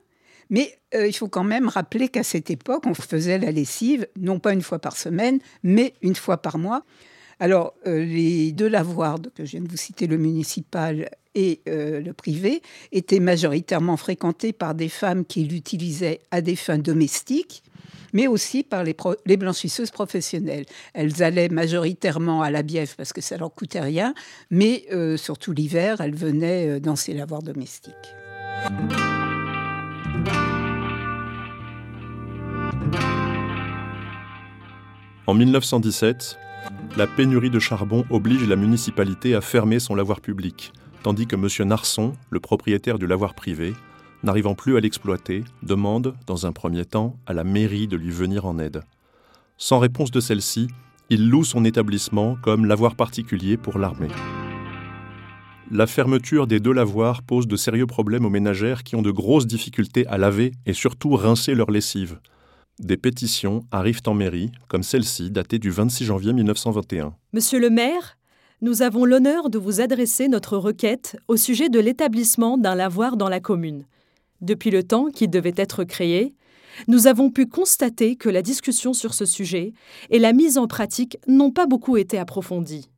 Mais 0.49 0.77
euh, 0.95 1.07
il 1.07 1.13
faut 1.13 1.27
quand 1.27 1.43
même 1.43 1.67
rappeler 1.67 2.09
qu'à 2.09 2.23
cette 2.23 2.49
époque, 2.49 2.85
on 2.85 2.93
faisait 2.93 3.39
la 3.39 3.51
lessive 3.51 4.07
non 4.19 4.39
pas 4.39 4.53
une 4.53 4.61
fois 4.61 4.79
par 4.79 4.95
semaine, 4.95 5.39
mais 5.63 5.93
une 6.01 6.15
fois 6.15 6.37
par 6.37 6.57
mois. 6.57 6.83
Alors, 7.39 7.73
euh, 7.87 8.05
les 8.05 8.51
deux 8.51 8.67
lavoirs, 8.67 9.17
que 9.35 9.45
je 9.45 9.51
viens 9.51 9.61
de 9.61 9.67
vous 9.67 9.77
citer, 9.77 10.07
le 10.07 10.17
municipal 10.17 11.09
et 11.35 11.61
euh, 11.67 11.99
le 11.99 12.13
privé, 12.13 12.61
étaient 12.91 13.19
majoritairement 13.19 13.97
fréquentés 13.97 14.53
par 14.53 14.75
des 14.75 14.89
femmes 14.89 15.25
qui 15.25 15.43
l'utilisaient 15.43 16.21
à 16.31 16.41
des 16.41 16.55
fins 16.55 16.77
domestiques, 16.77 17.63
mais 18.13 18.27
aussi 18.27 18.63
par 18.63 18.83
les, 18.83 18.95
blanchisseuses 19.37 19.91
professionnelles. 19.91 20.65
Elles 20.93 21.23
allaient 21.23 21.49
majoritairement 21.49 22.41
à 22.41 22.51
la 22.51 22.63
Bièvre 22.63 22.93
parce 22.95 23.11
que 23.13 23.21
ça 23.21 23.37
leur 23.37 23.53
coûtait 23.53 23.81
rien, 23.81 24.13
mais 24.49 24.85
euh, 24.91 25.17
surtout 25.17 25.51
l'hiver, 25.51 25.99
elles 25.99 26.15
venaient 26.15 26.79
dans 26.79 26.95
ces 26.95 27.13
lavoirs 27.13 27.43
domestiques. 27.43 27.93
En 35.25 35.33
1917, 35.33 36.37
la 36.97 37.07
pénurie 37.07 37.49
de 37.49 37.59
charbon 37.59 38.05
oblige 38.09 38.47
la 38.47 38.55
municipalité 38.55 39.35
à 39.35 39.41
fermer 39.41 39.79
son 39.79 39.95
lavoir 39.95 40.21
public, 40.21 40.73
tandis 41.01 41.27
que 41.27 41.35
M. 41.35 41.67
Narson, 41.67 42.13
le 42.29 42.39
propriétaire 42.39 42.99
du 42.99 43.07
lavoir 43.07 43.33
privé, 43.33 43.73
n'arrivant 44.23 44.55
plus 44.55 44.77
à 44.77 44.79
l'exploiter, 44.79 45.43
demande, 45.61 46.15
dans 46.25 46.45
un 46.45 46.51
premier 46.51 46.85
temps, 46.85 47.17
à 47.25 47.33
la 47.33 47.43
mairie 47.43 47.87
de 47.87 47.97
lui 47.97 48.11
venir 48.11 48.45
en 48.45 48.57
aide. 48.57 48.81
Sans 49.57 49.79
réponse 49.79 50.11
de 50.11 50.19
celle-ci, 50.19 50.67
il 51.09 51.29
loue 51.29 51.43
son 51.43 51.65
établissement 51.65 52.37
comme 52.41 52.65
lavoir 52.65 52.95
particulier 52.95 53.57
pour 53.57 53.77
l'armée. 53.77 54.07
La 55.71 55.87
fermeture 55.87 56.47
des 56.47 56.59
deux 56.59 56.73
lavoirs 56.73 57.23
pose 57.23 57.47
de 57.47 57.55
sérieux 57.55 57.87
problèmes 57.87 58.25
aux 58.25 58.29
ménagères 58.29 58.83
qui 58.83 58.95
ont 58.95 59.01
de 59.01 59.11
grosses 59.11 59.47
difficultés 59.47 60.05
à 60.07 60.17
laver 60.17 60.51
et 60.65 60.73
surtout 60.73 61.15
rincer 61.15 61.55
leur 61.55 61.71
lessive. 61.71 62.19
Des 62.79 62.97
pétitions 62.97 63.65
arrivent 63.71 64.01
en 64.07 64.13
mairie, 64.13 64.51
comme 64.67 64.83
celle-ci, 64.83 65.31
datée 65.31 65.59
du 65.59 65.69
26 65.69 66.05
janvier 66.05 66.33
1921. 66.33 67.13
Monsieur 67.31 67.59
le 67.59 67.69
maire, 67.69 68.17
nous 68.61 68.81
avons 68.81 69.05
l'honneur 69.05 69.49
de 69.49 69.57
vous 69.57 69.81
adresser 69.81 70.27
notre 70.27 70.57
requête 70.57 71.17
au 71.27 71.37
sujet 71.37 71.69
de 71.69 71.79
l'établissement 71.79 72.57
d'un 72.57 72.75
lavoir 72.75 73.17
dans 73.17 73.29
la 73.29 73.39
commune. 73.39 73.85
Depuis 74.43 74.71
le 74.71 74.83
temps 74.83 75.09
qu'il 75.09 75.29
devait 75.29 75.53
être 75.55 75.85
créé, 75.85 76.35
nous 76.89 77.07
avons 77.07 77.31
pu 77.31 77.47
constater 77.47 78.17
que 78.17 78.27
la 78.27 78.41
discussion 78.41 78.93
sur 78.93 79.13
ce 79.13 79.23
sujet 79.23 79.71
et 80.09 80.19
la 80.19 80.33
mise 80.33 80.57
en 80.57 80.67
pratique 80.67 81.17
n'ont 81.27 81.51
pas 81.51 81.65
beaucoup 81.65 81.95
été 81.95 82.19
approfondies. 82.19 82.89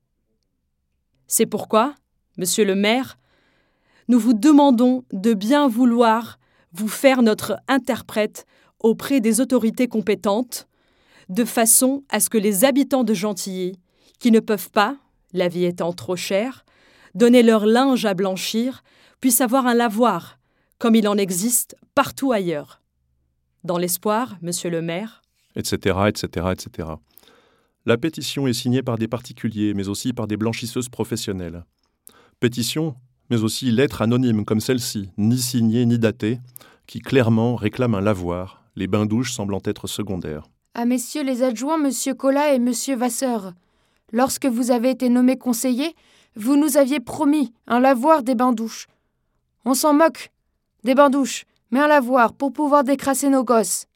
C'est 1.28 1.46
pourquoi, 1.46 1.94
monsieur 2.38 2.66
le 2.66 2.74
maire, 2.74 3.20
nous 4.08 4.18
vous 4.18 4.34
demandons 4.34 5.04
de 5.14 5.36
bien 5.36 5.68
vouloir 5.68 6.40
vous 6.74 6.88
faire 6.88 7.22
notre 7.22 7.58
interprète 7.68 8.48
auprès 8.80 9.22
des 9.22 9.40
autorités 9.40 9.88
compétentes, 9.88 10.68
de 11.30 11.46
façon 11.46 12.04
à 12.10 12.20
ce 12.20 12.30
que 12.32 12.40
les 12.40 12.66
habitants 12.66 13.04
de 13.04 13.14
Gentilly, 13.14 13.78
qui 14.18 14.32
ne 14.32 14.40
peuvent 14.40 14.72
pas, 14.72 14.98
la 15.32 15.48
vie 15.48 15.66
étant 15.66 15.94
trop 15.94 16.16
chère, 16.16 16.66
donner 17.14 17.44
leur 17.44 17.68
linge 17.68 18.06
à 18.06 18.16
blanchir, 18.16 18.84
puissent 19.22 19.42
avoir 19.42 19.68
un 19.68 19.76
lavoir, 19.76 20.40
comme 20.80 20.96
il 20.96 21.08
en 21.08 21.18
existe 21.18 21.76
partout 21.94 22.32
ailleurs. 22.32 22.82
Dans 23.64 23.78
l'espoir, 23.78 24.38
monsieur 24.42 24.70
le 24.70 24.82
maire. 24.82 25.22
Etc., 25.56 25.98
etc., 26.08 26.48
etc. 26.52 26.90
La 27.86 27.98
pétition 27.98 28.48
est 28.48 28.54
signée 28.54 28.84
par 28.84 28.98
des 28.98 29.08
particuliers, 29.08 29.74
mais 29.74 29.88
aussi 29.88 30.12
par 30.12 30.28
des 30.28 30.38
blanchisseuses 30.38 30.90
professionnelles. 30.90 31.66
Pétition, 32.40 32.96
mais 33.30 33.44
aussi 33.44 33.72
lettre 33.72 34.02
anonyme 34.02 34.46
comme 34.46 34.60
celle-ci, 34.60 35.10
ni 35.18 35.38
signée 35.38 35.86
ni 35.86 35.98
datée, 35.98 36.40
qui 36.88 37.00
clairement 37.00 37.56
réclame 37.56 37.96
un 37.96 38.02
lavoir, 38.02 38.64
les 38.76 38.88
bains-douches 38.88 39.34
semblant 39.34 39.62
être 39.66 39.88
secondaires. 39.88 40.48
À 40.74 40.86
messieurs 40.86 41.24
les 41.24 41.42
adjoints, 41.42 41.78
monsieur 41.78 42.14
Collat 42.14 42.54
et 42.54 42.60
monsieur 42.60 42.96
Vasseur, 42.96 43.54
lorsque 44.12 44.46
vous 44.46 44.72
avez 44.72 44.90
été 44.90 45.10
nommé 45.10 45.38
conseiller, 45.38 45.96
vous 46.36 46.58
nous 46.58 46.78
aviez 46.78 47.00
promis 47.00 47.54
un 47.68 47.80
lavoir 47.80 48.24
des 48.24 48.36
bains-douches. 48.36 48.88
On 49.64 49.74
s'en 49.74 49.94
moque 49.94 50.32
des 50.86 50.94
bains-douches, 50.94 51.46
mais 51.72 51.80
un 51.80 51.88
lavoir 51.88 52.34
pour 52.34 52.54
pouvoir 52.54 52.84
décrasser 52.84 53.30
nos 53.30 53.44
gosses. 53.44 53.88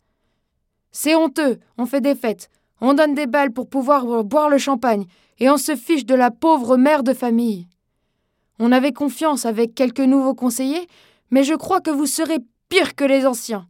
C'est 0.91 1.13
honteux, 1.13 1.60
on 1.78 1.86
fait 1.86 2.02
des 2.02 2.15
fêtes, 2.15 2.49
on 2.82 2.95
donne 2.95 3.13
des 3.13 3.28
balles 3.28 3.54
pour 3.54 3.69
pouvoir 3.69 4.23
boire 4.23 4.49
le 4.49 4.58
champagne, 4.58 5.06
et 5.38 5.52
on 5.52 5.58
se 5.58 5.75
fiche 5.75 6.06
de 6.06 6.15
la 6.15 6.32
pauvre 6.32 6.78
mère 6.78 7.04
de 7.04 7.13
famille. 7.13 7.67
On 8.58 8.71
avait 8.71 8.91
confiance 8.91 9.45
avec 9.45 9.75
quelques 9.75 9.99
nouveaux 9.99 10.34
conseillers, 10.34 10.88
mais 11.30 11.43
je 11.43 11.54
crois 11.54 11.80
que 11.80 11.91
vous 11.91 12.08
serez 12.08 12.39
pire 12.69 12.95
que 12.95 13.06
les 13.06 13.28
anciens. 13.28 13.67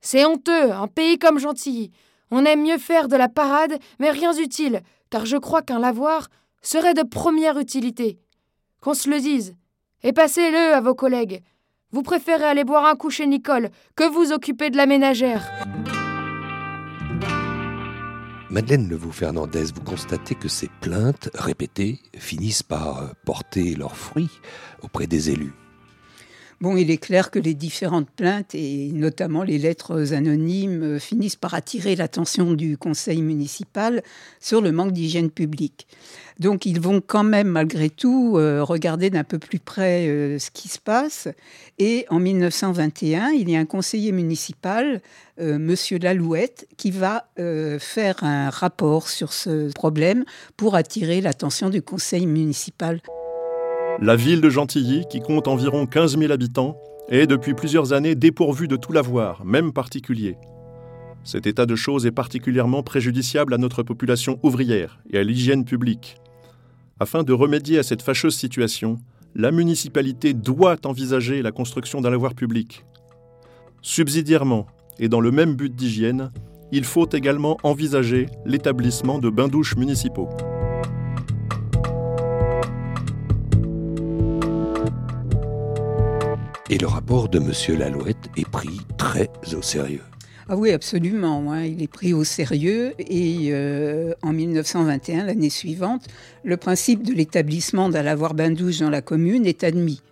C'est 0.00 0.26
honteux, 0.26 0.72
un 0.72 0.88
pays 0.88 1.16
comme 1.16 1.38
Gentilly. 1.38 1.92
On 2.32 2.44
aime 2.44 2.62
mieux 2.62 2.78
faire 2.78 3.06
de 3.06 3.16
la 3.16 3.28
parade, 3.28 3.78
mais 4.00 4.10
rien 4.10 4.34
d'utile, 4.34 4.82
car 5.10 5.26
je 5.26 5.36
crois 5.36 5.62
qu'un 5.62 5.78
lavoir 5.78 6.26
serait 6.60 6.94
de 6.94 7.04
première 7.04 7.56
utilité. 7.56 8.18
Qu'on 8.80 8.94
se 8.94 9.08
le 9.08 9.20
dise. 9.20 9.54
Et 10.02 10.12
passez-le 10.12 10.74
à 10.74 10.80
vos 10.80 10.94
collègues. 10.94 11.40
Vous 11.90 12.02
préférez 12.02 12.44
aller 12.44 12.64
boire 12.64 12.84
un 12.84 12.96
coup 12.96 13.08
chez 13.08 13.26
Nicole 13.26 13.70
que 13.96 14.04
vous 14.04 14.32
occuper 14.32 14.68
de 14.68 14.76
la 14.76 14.84
ménagère. 14.84 15.50
Madeleine 18.50 18.88
Levaux-Fernandez, 18.88 19.72
vous 19.74 19.82
constatez 19.82 20.34
que 20.34 20.48
ces 20.48 20.68
plaintes 20.80 21.30
répétées 21.34 21.98
finissent 22.16 22.62
par 22.62 23.14
porter 23.24 23.74
leurs 23.74 23.96
fruits 23.96 24.30
auprès 24.82 25.06
des 25.06 25.30
élus. 25.30 25.54
Bon, 26.60 26.76
il 26.76 26.90
est 26.90 26.98
clair 26.98 27.30
que 27.30 27.38
les 27.38 27.54
différentes 27.54 28.10
plaintes, 28.10 28.52
et 28.52 28.90
notamment 28.92 29.44
les 29.44 29.58
lettres 29.58 30.12
anonymes, 30.12 30.82
euh, 30.82 30.98
finissent 30.98 31.36
par 31.36 31.54
attirer 31.54 31.94
l'attention 31.94 32.52
du 32.52 32.76
conseil 32.76 33.22
municipal 33.22 34.02
sur 34.40 34.60
le 34.60 34.72
manque 34.72 34.90
d'hygiène 34.90 35.30
publique. 35.30 35.86
Donc 36.40 36.66
ils 36.66 36.80
vont 36.80 37.00
quand 37.00 37.22
même, 37.22 37.46
malgré 37.46 37.90
tout, 37.90 38.34
euh, 38.38 38.64
regarder 38.64 39.08
d'un 39.08 39.22
peu 39.22 39.38
plus 39.38 39.60
près 39.60 40.08
euh, 40.08 40.40
ce 40.40 40.50
qui 40.50 40.66
se 40.66 40.80
passe. 40.80 41.28
Et 41.78 42.06
en 42.10 42.18
1921, 42.18 43.28
il 43.30 43.48
y 43.48 43.54
a 43.54 43.60
un 43.60 43.64
conseiller 43.64 44.10
municipal, 44.10 45.00
Monsieur 45.40 46.00
Lalouette, 46.00 46.66
qui 46.76 46.90
va 46.90 47.28
faire 47.36 48.24
un 48.24 48.50
rapport 48.50 49.08
sur 49.08 49.32
ce 49.32 49.72
problème 49.72 50.24
pour 50.56 50.74
attirer 50.74 51.20
l'attention 51.20 51.70
du 51.70 51.80
conseil 51.80 52.26
municipal. 52.26 53.00
La 54.00 54.14
ville 54.14 54.40
de 54.40 54.48
Gentilly, 54.48 55.06
qui 55.10 55.18
compte 55.18 55.48
environ 55.48 55.84
15 55.84 56.16
000 56.18 56.30
habitants, 56.30 56.76
est 57.08 57.26
depuis 57.26 57.54
plusieurs 57.54 57.92
années 57.92 58.14
dépourvue 58.14 58.68
de 58.68 58.76
tout 58.76 58.92
lavoir, 58.92 59.44
même 59.44 59.72
particulier. 59.72 60.36
Cet 61.24 61.48
état 61.48 61.66
de 61.66 61.74
choses 61.74 62.06
est 62.06 62.12
particulièrement 62.12 62.84
préjudiciable 62.84 63.54
à 63.54 63.58
notre 63.58 63.82
population 63.82 64.38
ouvrière 64.44 65.00
et 65.10 65.18
à 65.18 65.24
l'hygiène 65.24 65.64
publique. 65.64 66.16
Afin 67.00 67.24
de 67.24 67.32
remédier 67.32 67.78
à 67.78 67.82
cette 67.82 68.02
fâcheuse 68.02 68.36
situation, 68.36 68.98
la 69.34 69.50
municipalité 69.50 70.32
doit 70.32 70.76
envisager 70.84 71.42
la 71.42 71.50
construction 71.50 72.00
d'un 72.00 72.10
lavoir 72.10 72.34
public. 72.34 72.84
Subsidiairement, 73.82 74.66
et 75.00 75.08
dans 75.08 75.20
le 75.20 75.32
même 75.32 75.54
but 75.54 75.74
d'hygiène, 75.74 76.30
il 76.70 76.84
faut 76.84 77.08
également 77.10 77.58
envisager 77.64 78.26
l'établissement 78.46 79.18
de 79.18 79.28
bains-douches 79.28 79.76
municipaux. 79.76 80.28
Et 86.70 86.76
le 86.76 86.86
rapport 86.86 87.30
de 87.30 87.38
M. 87.38 87.78
Lalouette 87.78 88.28
est 88.36 88.46
pris 88.46 88.80
très 88.98 89.30
au 89.54 89.62
sérieux. 89.62 90.02
Ah 90.50 90.56
oui, 90.56 90.70
absolument. 90.70 91.50
Hein. 91.50 91.64
Il 91.64 91.82
est 91.82 91.88
pris 91.88 92.12
au 92.12 92.24
sérieux 92.24 92.92
et 92.98 93.48
euh, 93.52 94.12
en 94.22 94.34
1921, 94.34 95.24
l'année 95.24 95.48
suivante, 95.48 96.06
le 96.44 96.58
principe 96.58 97.02
de 97.02 97.14
l'établissement 97.14 97.88
d'un 97.88 98.02
lavoir 98.02 98.34
bain-douche 98.34 98.80
dans 98.80 98.90
la 98.90 99.00
commune 99.00 99.46
est 99.46 99.64
admis. 99.64 100.02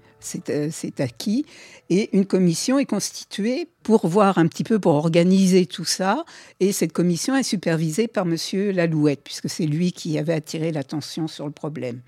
Euh, 0.48 0.68
c'est 0.70 1.00
acquis. 1.00 1.44
Et 1.90 2.16
une 2.16 2.26
commission 2.26 2.78
est 2.78 2.86
constituée 2.86 3.68
pour 3.82 4.06
voir 4.08 4.38
un 4.38 4.46
petit 4.46 4.64
peu, 4.64 4.78
pour 4.78 4.94
organiser 4.94 5.66
tout 5.66 5.84
ça. 5.84 6.24
Et 6.60 6.72
cette 6.72 6.92
commission 6.92 7.36
est 7.36 7.42
supervisée 7.42 8.08
par 8.08 8.26
M. 8.26 8.36
Lalouette, 8.72 9.20
puisque 9.22 9.48
c'est 9.48 9.66
lui 9.66 9.92
qui 9.92 10.18
avait 10.18 10.34
attiré 10.34 10.72
l'attention 10.72 11.28
sur 11.28 11.46
le 11.46 11.52
problème. 11.52 12.00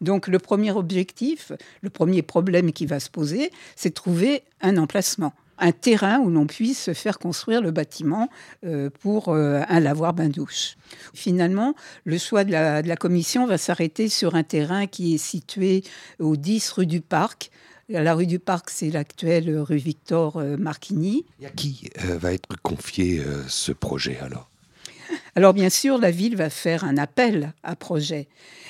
Donc 0.00 0.28
le 0.28 0.38
premier 0.38 0.72
objectif, 0.72 1.52
le 1.82 1.90
premier 1.90 2.22
problème 2.22 2.72
qui 2.72 2.86
va 2.86 3.00
se 3.00 3.10
poser, 3.10 3.50
c'est 3.76 3.90
de 3.90 3.94
trouver 3.94 4.42
un 4.60 4.76
emplacement 4.76 5.32
un 5.58 5.72
terrain 5.72 6.18
où 6.20 6.30
l'on 6.30 6.46
puisse 6.46 6.92
faire 6.92 7.18
construire 7.18 7.60
le 7.60 7.70
bâtiment 7.70 8.28
euh, 8.64 8.90
pour 9.00 9.28
euh, 9.28 9.62
un 9.68 9.80
lavoir 9.80 10.14
bain-douche. 10.14 10.76
Finalement, 11.14 11.74
le 12.04 12.18
choix 12.18 12.44
de 12.44 12.52
la, 12.52 12.96
commission 12.96 13.46
va 13.46 13.58
s'arrêter 13.58 14.08
sur 14.08 14.34
un 14.34 14.42
terrain 14.42 14.86
qui 14.86 15.14
est 15.14 15.18
situé 15.18 15.84
au 16.18 16.36
10 16.36 16.70
rue 16.72 16.86
du 16.86 17.00
Parc, 17.00 17.50
La 17.88 18.14
rue 18.14 18.26
du 18.26 18.38
Parc, 18.38 18.70
c'est 18.70 18.90
l'actuelle 18.90 19.58
rue 19.58 19.76
Victor 19.76 20.36
euh, 20.36 20.56
Marquigny. 20.56 21.24
Et 21.40 21.46
à 21.46 21.50
qui 21.50 21.90
euh, 22.04 22.18
va 22.18 22.32
être 22.34 22.60
confié 22.62 23.20
euh, 23.20 23.42
ce 23.48 23.72
projet 23.72 24.18
alors? 24.20 24.50
Alors 25.34 25.54
bien 25.54 25.70
sûr, 25.70 25.96
la 25.96 26.10
ville 26.10 26.36
va 26.36 26.50
faire 26.50 26.84
un 26.84 26.98
appel 26.98 27.54
à 27.62 27.76
projet. 27.76 28.28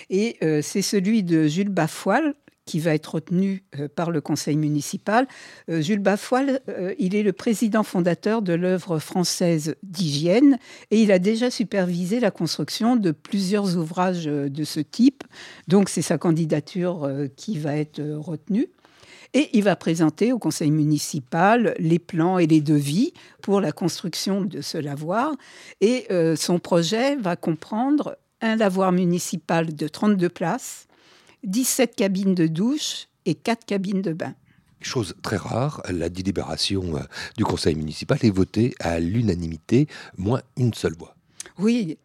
Et 0.09 0.38
c'est 0.62 0.83
celui 0.83 1.24
de 1.24 1.48
Jules 1.48 1.68
Bafoil, 1.68 2.35
qui 2.68 2.81
va 2.81 2.94
être 2.94 3.14
retenu 3.14 3.64
par 3.96 4.11
le 4.11 4.20
conseil 4.20 4.57
municipal. 4.57 5.26
Jules 5.68 6.00
Bafoil, 6.00 6.61
il 6.98 7.16
est 7.16 7.22
le 7.22 7.33
président 7.33 7.83
fondateur 7.83 8.42
de 8.42 8.52
l'œuvre 8.52 8.98
française 8.98 9.74
d'hygiène 9.83 10.59
et 10.90 11.00
il 11.00 11.11
a 11.11 11.18
déjà 11.18 11.50
supervisé 11.50 12.20
la 12.20 12.31
construction 12.31 12.96
de 12.96 13.11
plusieurs 13.11 13.78
ouvrages 13.78 14.26
de 14.26 14.64
ce 14.64 14.81
type. 14.81 15.24
Donc 15.66 15.88
c'est 15.88 16.02
sa 16.02 16.18
candidature 16.18 17.11
qui 17.37 17.59
va 17.59 17.76
être 17.76 18.02
retenue. 18.02 18.68
Et 19.35 19.50
il 19.52 19.64
va 19.64 19.76
présenter 19.76 20.33
au 20.33 20.38
conseil 20.38 20.70
municipal 20.70 21.74
les 21.78 21.98
plans 21.98 22.38
et 22.38 22.46
les 22.46 22.61
devis 22.61 23.12
pour 23.42 23.61
la 23.61 23.72
construction 23.72 24.40
de 24.40 24.61
ce 24.62 24.78
lavoir. 24.78 25.35
Et 25.81 26.07
euh, 26.11 26.35
son 26.35 26.59
projet 26.59 27.16
va 27.16 27.37
comprendre 27.37 28.16
un 28.40 28.57
lavoir 28.57 28.92
municipal 28.92 29.74
de 29.74 29.88
32 29.88 30.28
places, 30.28 30.88
17 31.44 31.96
cabines 31.96 32.35
de 32.35 32.46
douche 32.46 33.09
et 33.27 33.35
4 33.35 33.64
cabines 33.64 34.03
de 34.03 34.12
bain. 34.12 34.35
Chose 34.81 35.14
très 35.22 35.37
rare, 35.37 35.83
la 35.90 36.09
délibération 36.09 36.96
euh, 36.96 37.01
du 37.37 37.44
conseil 37.44 37.74
municipal 37.74 38.18
est 38.22 38.31
votée 38.31 38.74
à 38.79 39.01
l'unanimité, 39.01 39.88
moins 40.16 40.40
une 40.57 40.72
seule 40.72 40.94
voix. 40.94 41.16
Oui, 41.59 41.98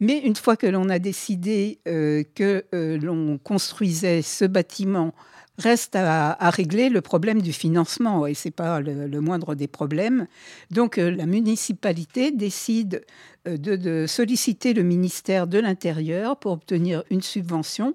mais 0.00 0.18
une 0.20 0.36
fois 0.36 0.56
que 0.56 0.66
l'on 0.66 0.88
a 0.88 0.98
décidé 0.98 1.78
euh, 1.86 2.24
que 2.34 2.64
l'on 2.72 3.38
construisait 3.38 4.22
ce 4.22 4.46
bâtiment 4.46 5.12
Reste 5.58 5.94
à, 5.94 6.50
régler 6.50 6.88
le 6.88 7.00
problème 7.00 7.40
du 7.40 7.52
financement, 7.52 8.26
et 8.26 8.34
ce 8.34 8.48
n'est 8.48 8.52
pas 8.52 8.80
le, 8.80 9.20
moindre 9.20 9.54
des 9.54 9.68
problèmes. 9.68 10.26
Donc 10.72 10.98
euh, 10.98 11.12
la 11.12 11.26
municipalité 11.26 12.32
décide 12.32 13.04
euh, 13.46 13.56
de, 13.56 14.06
solliciter 14.08 14.74
le 14.74 14.82
ministère 14.82 15.46
de 15.46 15.60
l'Intérieur 15.60 16.38
pour 16.38 16.50
obtenir 16.50 17.04
une 17.08 17.22
subvention 17.22 17.94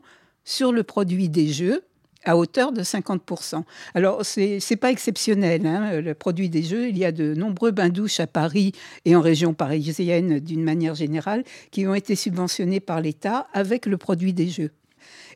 sur 0.50 0.72
le 0.72 0.82
produit 0.82 1.30
des 1.30 1.48
jeux 1.48 1.84
à 2.26 2.36
hauteur 2.36 2.72
de 2.72 2.82
50%. 2.82 3.64
Alors, 3.94 4.26
ce 4.26 4.40
n'est 4.40 4.78
pas 4.78 4.92
exceptionnel, 4.92 5.66
hein, 5.66 6.02
le 6.02 6.14
produit 6.14 6.50
des 6.50 6.64
jeux. 6.64 6.90
Il 6.90 6.98
y 6.98 7.06
a 7.06 7.12
de 7.12 7.34
nombreux 7.34 7.72
bains-douches 7.72 8.20
à 8.20 8.28
Paris 8.28 8.74
et 9.06 9.16
en 9.16 9.22
région 9.22 9.54
parisienne 9.54 10.40
d'une 10.40 10.64
manière 10.64 10.96
générale 10.96 11.44
qui 11.72 11.88
ont 11.88 11.94
été 11.94 12.16
subventionnés 12.16 12.80
par 12.80 13.00
l'État 13.00 13.48
avec 13.54 13.86
le 13.86 13.98
produit 13.98 14.34
des 14.34 14.50
jeux. 14.50 14.72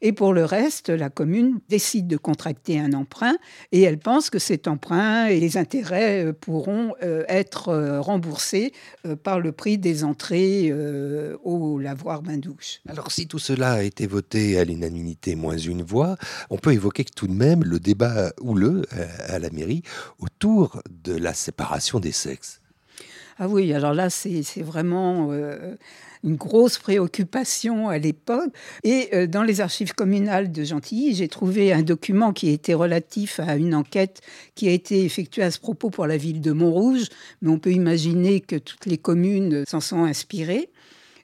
Et 0.02 0.12
pour 0.12 0.34
le 0.34 0.45
reste, 0.45 0.89
la 0.89 1.10
commune 1.10 1.60
décide 1.69 2.08
de 2.08 2.17
contracter 2.17 2.80
un 2.80 2.93
emprunt 2.93 3.36
et 3.71 3.82
elle 3.82 3.97
pense 3.97 4.30
que 4.30 4.39
cet 4.39 4.67
emprunt 4.67 5.28
et 5.28 5.39
les 5.39 5.58
intérêts 5.58 6.26
euh, 6.26 6.34
pourront 6.34 6.93
euh, 7.04 7.23
être 7.28 7.69
euh, 7.69 8.02
remboursés 8.02 8.73
par 9.23 9.39
le 9.39 9.52
prix 9.52 9.78
des 9.78 10.04
entrées 10.04 10.73
au 11.43 11.80
lavoir 11.80 12.21
bain-douche. 12.21 12.80
Alors 12.88 13.12
si 13.12 13.28
tout 13.28 13.39
cela 13.39 13.73
a 13.73 13.82
été 13.82 14.08
voté 14.08 14.58
à 14.58 14.63
l'unanimité 14.63 15.36
moins 15.36 15.58
une 15.58 15.84
voix, 15.84 16.17
on 16.49 16.58
peut 16.58 16.73
évoquer 16.73 17.04
tout 17.04 17.28
de 17.28 17.34
même 17.34 17.63
le 17.63 17.80
débat 17.80 18.32
houleux 18.41 18.84
à 19.28 19.39
la 19.39 19.49
mairie 19.49 19.84
autour 20.19 20.82
de 21.04 21.13
la 21.13 21.34
séparation 21.34 21.99
des 21.99 22.12
sexes. 22.12 22.62
Ah 23.39 23.47
oui, 23.47 23.73
alors 23.73 23.93
là, 23.93 24.10
c'est 24.10 24.43
vraiment 24.62 25.32
une 26.23 26.36
grosse 26.36 26.77
préoccupation 26.77 27.89
à 27.89 27.97
l'époque. 27.97 28.51
Et 28.83 29.09
euh, 29.13 29.27
dans 29.27 29.43
les 29.43 29.62
archives 29.62 29.93
communales 29.93 30.51
de 30.51 30.63
Gentilly, 30.63 31.15
j'ai 31.15 31.27
trouvé 31.27 31.73
un 31.73 31.81
document 31.81 32.33
qui 32.33 32.49
était 32.49 32.73
relatif 32.73 33.39
à 33.39 33.55
une 33.55 33.75
enquête 33.75 34.21
qui 34.55 34.67
a 34.67 34.71
été 34.71 35.03
effectuée 35.03 35.43
à 35.43 35.51
ce 35.51 35.59
propos 35.59 35.89
pour 35.89 36.07
la 36.07 36.17
ville 36.17 36.41
de 36.41 36.51
Montrouge, 36.51 37.07
mais 37.41 37.49
on 37.49 37.59
peut 37.59 37.71
imaginer 37.71 38.39
que 38.39 38.55
toutes 38.55 38.86
les 38.86 38.97
communes 38.97 39.63
s'en 39.67 39.81
sont 39.81 40.03
inspirées. 40.03 40.69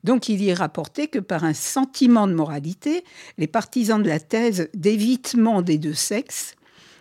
Donc 0.04 0.30
il 0.30 0.42
y 0.42 0.50
est 0.50 0.54
rapporté 0.54 1.08
que 1.08 1.20
par 1.20 1.44
un 1.44 1.54
sentiment 1.54 2.28
de 2.28 2.34
moralité, 2.34 3.04
les 3.38 3.48
partisans 3.48 4.02
de 4.02 4.08
la 4.08 4.20
thèse 4.20 4.70
d'évitement 4.74 5.62
des 5.62 5.78
deux 5.78 5.94
sexes 5.94 6.56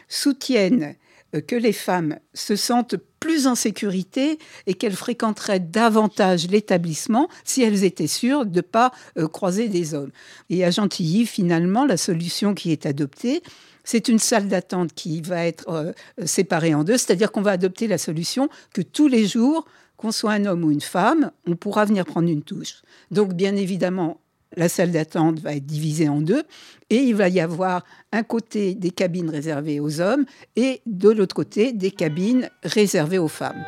soutiennent 0.09 0.95
que 1.33 1.57
les 1.57 1.73
femmes 1.73 2.19
se 2.35 2.57
sentent 2.57 2.97
plus 3.21 3.47
en 3.47 3.55
sécurité 3.55 4.39
et 4.67 4.75
qu'elles 4.75 4.95
fréquenteraient 4.95 5.61
davantage 5.61 6.49
l'établissement 6.49 7.29
si 7.45 7.63
elles 7.63 7.85
étaient 7.85 8.07
sûres 8.07 8.47
de 8.47 8.57
ne 8.57 8.61
pas 8.61 8.93
euh, 9.19 9.29
croiser 9.29 9.69
des 9.69 9.95
hommes. 9.95 10.11
Et 10.51 10.65
à 10.65 10.71
Gentilly, 10.71 11.27
finalement, 11.27 11.85
la 11.85 11.97
solution 11.97 12.55
qui 12.55 12.73
est 12.73 12.87
adoptée, 12.87 13.43
c'est 13.85 14.09
une 14.09 14.19
salle 14.19 14.49
d'attente 14.49 14.93
qui 14.95 15.21
va 15.21 15.47
être 15.47 15.69
euh, 15.69 15.93
séparée 16.27 16.75
en 16.75 16.85
deux, 16.85 16.99
c'est-à-dire 16.99 17.33
qu'on 17.33 17.43
va 17.43 17.53
adopter 17.53 17.87
la 17.87 17.99
solution 17.99 18.49
que 18.75 18.83
tous 18.83 19.09
les 19.09 19.27
jours, 19.27 19.67
qu'on 19.97 20.13
soit 20.13 20.33
un 20.33 20.45
homme 20.47 20.65
ou 20.65 20.71
une 20.71 20.81
femme, 20.81 21.33
on 21.47 21.57
pourra 21.57 21.85
venir 21.85 22.05
prendre 22.05 22.29
une 22.29 22.43
touche. 22.43 22.83
Donc, 23.11 23.33
bien 23.33 23.57
évidemment, 23.57 24.21
la 24.57 24.69
salle 24.69 24.93
d'attente 24.93 25.41
va 25.41 25.55
être 25.55 25.67
divisée 25.67 26.09
en 26.09 26.21
deux 26.21 26.43
et 26.91 26.97
il 26.97 27.15
va 27.15 27.29
y 27.29 27.41
avoir 27.41 27.85
un 28.13 28.23
côté 28.23 28.75
des 28.75 28.91
cabines 28.91 29.31
réservées 29.31 29.81
aux 29.81 30.01
hommes 30.01 30.25
et 30.57 30.81
de 30.87 31.11
l'autre 31.11 31.35
côté 31.35 31.73
des 31.73 31.91
cabines 31.91 32.49
réservées 32.63 33.19
aux 33.19 33.29
femmes. 33.29 33.65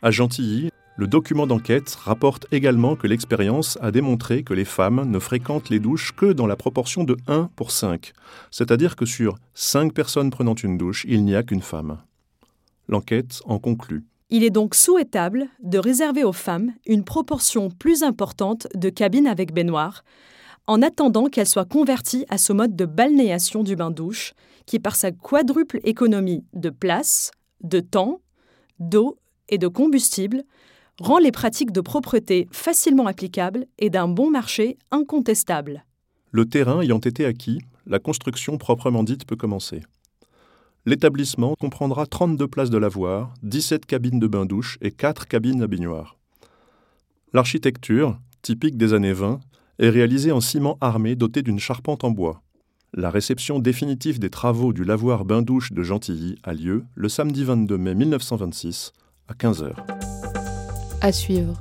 À 0.00 0.12
Gentilly, 0.12 0.70
le 0.96 1.06
document 1.06 1.46
d'enquête 1.46 1.94
rapporte 1.94 2.46
également 2.52 2.96
que 2.96 3.06
l'expérience 3.06 3.78
a 3.80 3.90
démontré 3.90 4.42
que 4.42 4.54
les 4.54 4.64
femmes 4.64 5.08
ne 5.08 5.18
fréquentent 5.18 5.70
les 5.70 5.80
douches 5.80 6.12
que 6.12 6.32
dans 6.32 6.46
la 6.46 6.56
proportion 6.56 7.04
de 7.04 7.16
1 7.26 7.50
pour 7.56 7.70
5, 7.70 8.12
c'est-à-dire 8.50 8.96
que 8.96 9.06
sur 9.06 9.36
5 9.54 9.92
personnes 9.92 10.30
prenant 10.30 10.54
une 10.54 10.78
douche, 10.78 11.04
il 11.08 11.24
n'y 11.24 11.34
a 11.34 11.42
qu'une 11.42 11.62
femme. 11.62 11.98
L'enquête 12.88 13.40
en 13.44 13.58
conclut. 13.58 14.04
Il 14.30 14.44
est 14.44 14.50
donc 14.50 14.74
souhaitable 14.74 15.48
de 15.62 15.78
réserver 15.78 16.24
aux 16.24 16.32
femmes 16.32 16.72
une 16.86 17.04
proportion 17.04 17.70
plus 17.70 18.02
importante 18.02 18.66
de 18.74 18.90
cabines 18.90 19.26
avec 19.26 19.52
baignoire, 19.52 20.04
en 20.66 20.82
attendant 20.82 21.26
qu'elles 21.26 21.46
soient 21.46 21.64
converties 21.64 22.26
à 22.28 22.36
ce 22.36 22.52
mode 22.52 22.76
de 22.76 22.84
balnéation 22.84 23.62
du 23.62 23.74
bain-douche, 23.74 24.34
qui 24.66 24.78
par 24.78 24.96
sa 24.96 25.12
quadruple 25.12 25.80
économie 25.84 26.44
de 26.52 26.68
place, 26.68 27.30
de 27.62 27.80
temps, 27.80 28.20
d'eau 28.78 29.18
et 29.48 29.56
de 29.56 29.66
combustible, 29.66 30.44
rend 31.00 31.18
les 31.18 31.32
pratiques 31.32 31.72
de 31.72 31.80
propreté 31.80 32.48
facilement 32.52 33.06
applicables 33.06 33.66
et 33.78 33.88
d'un 33.88 34.08
bon 34.08 34.30
marché 34.30 34.76
incontestable. 34.90 35.84
Le 36.32 36.44
terrain 36.44 36.82
ayant 36.82 36.98
été 36.98 37.24
acquis, 37.24 37.60
la 37.86 37.98
construction 37.98 38.58
proprement 38.58 39.04
dite 39.04 39.24
peut 39.24 39.36
commencer. 39.36 39.80
L'établissement 40.86 41.54
comprendra 41.58 42.06
32 42.06 42.48
places 42.48 42.70
de 42.70 42.78
lavoir, 42.78 43.34
17 43.42 43.84
cabines 43.86 44.18
de 44.18 44.26
bain-douche 44.26 44.78
et 44.80 44.90
4 44.90 45.26
cabines 45.26 45.62
à 45.62 45.66
baignoire. 45.66 46.16
L'architecture, 47.32 48.18
typique 48.42 48.78
des 48.78 48.94
années 48.94 49.12
20, 49.12 49.40
est 49.78 49.90
réalisée 49.90 50.32
en 50.32 50.40
ciment 50.40 50.78
armé 50.80 51.14
doté 51.14 51.42
d'une 51.42 51.58
charpente 51.58 52.04
en 52.04 52.10
bois. 52.10 52.42
La 52.94 53.10
réception 53.10 53.58
définitive 53.58 54.18
des 54.18 54.30
travaux 54.30 54.72
du 54.72 54.82
lavoir 54.82 55.26
bain-douche 55.26 55.72
de 55.72 55.82
Gentilly 55.82 56.36
a 56.42 56.54
lieu 56.54 56.84
le 56.94 57.08
samedi 57.08 57.44
22 57.44 57.76
mai 57.76 57.94
1926 57.94 58.92
à 59.28 59.34
15h. 59.34 59.74
À 61.02 61.12
suivre. 61.12 61.54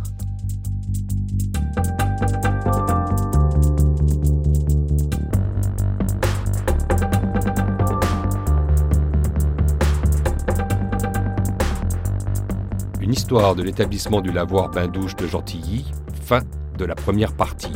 Une 13.08 13.14
histoire 13.14 13.56
de 13.56 13.64
l'établissement 13.64 14.20
du 14.20 14.34
lavoir 14.34 14.70
bain-douche 14.70 15.16
de 15.16 15.28
Gentilly, 15.28 15.86
fin 16.24 16.42
de 16.78 16.84
la 16.84 16.94
première 16.94 17.32
partie. 17.32 17.72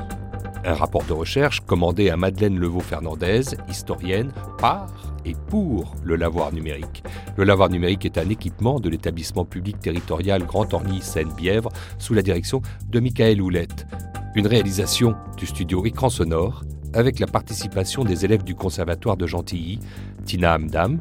Un 0.66 0.74
rapport 0.74 1.06
de 1.06 1.14
recherche 1.14 1.62
commandé 1.62 2.10
à 2.10 2.18
Madeleine 2.18 2.60
Levaux-Fernandez, 2.60 3.44
historienne, 3.70 4.34
par 4.58 4.92
et 5.24 5.34
pour 5.48 5.96
le 6.04 6.18
lavoir 6.18 6.52
numérique. 6.52 7.02
Le 7.38 7.46
lavoir 7.46 7.70
numérique 7.70 8.04
est 8.04 8.18
un 8.18 8.28
équipement 8.28 8.82
de 8.82 8.90
l'établissement 8.90 9.46
public 9.46 9.80
territorial 9.80 10.44
Grand 10.44 10.74
Orny 10.74 11.00
Seine-Bièvre 11.02 11.70
sous 11.98 12.14
la 12.14 12.24
direction 12.24 12.62
de 12.90 13.00
Michael 13.00 13.42
Houlette. 13.42 13.88
Une 14.36 14.48
réalisation 14.48 15.16
du 15.38 15.46
studio 15.46 15.86
Écran 15.86 16.10
Sonore 16.10 16.66
avec 16.92 17.20
la 17.20 17.28
participation 17.28 18.04
des 18.04 18.26
élèves 18.26 18.44
du 18.44 18.54
Conservatoire 18.54 19.16
de 19.16 19.28
Gentilly, 19.28 19.80
Tina 20.26 20.56
Amdam, 20.56 21.00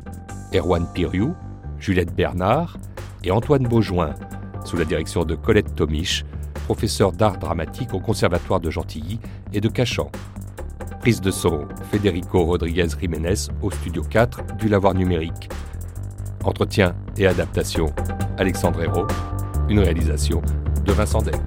Erwan 0.55 0.87
Piriou, 0.95 1.35
Juliette 1.81 2.15
Bernard, 2.15 2.77
et 3.25 3.31
Antoine 3.31 3.65
Beaujoin, 3.65 4.15
sous 4.65 4.77
la 4.77 4.85
direction 4.85 5.25
de 5.25 5.35
Colette 5.35 5.75
Tomiche, 5.75 6.25
professeur 6.65 7.13
d'art 7.13 7.39
dramatique 7.39 7.95
au 7.95 8.01
Conservatoire 8.01 8.61
de 8.61 8.71
Gentilly 8.71 9.19
et 9.53 9.61
de 9.61 9.69
Cachan. 9.69 10.11
Prise 11.01 11.21
de 11.21 11.31
son 11.31 11.67
Federico 11.91 12.45
Rodriguez 12.45 12.89
Jiménez 13.01 13.49
au 13.63 13.71
studio 13.71 14.03
4 14.03 14.57
du 14.57 14.69
Lavoir 14.69 14.95
numérique. 14.95 15.49
Entretien 16.45 16.95
et 17.17 17.27
adaptation 17.27 17.87
Alexandre 18.39 18.83
Hérault. 18.83 19.07
Une 19.69 19.81
réalisation 19.81 20.43
de 20.85 20.93
Vincent 20.93 21.23
Deck. 21.23 21.41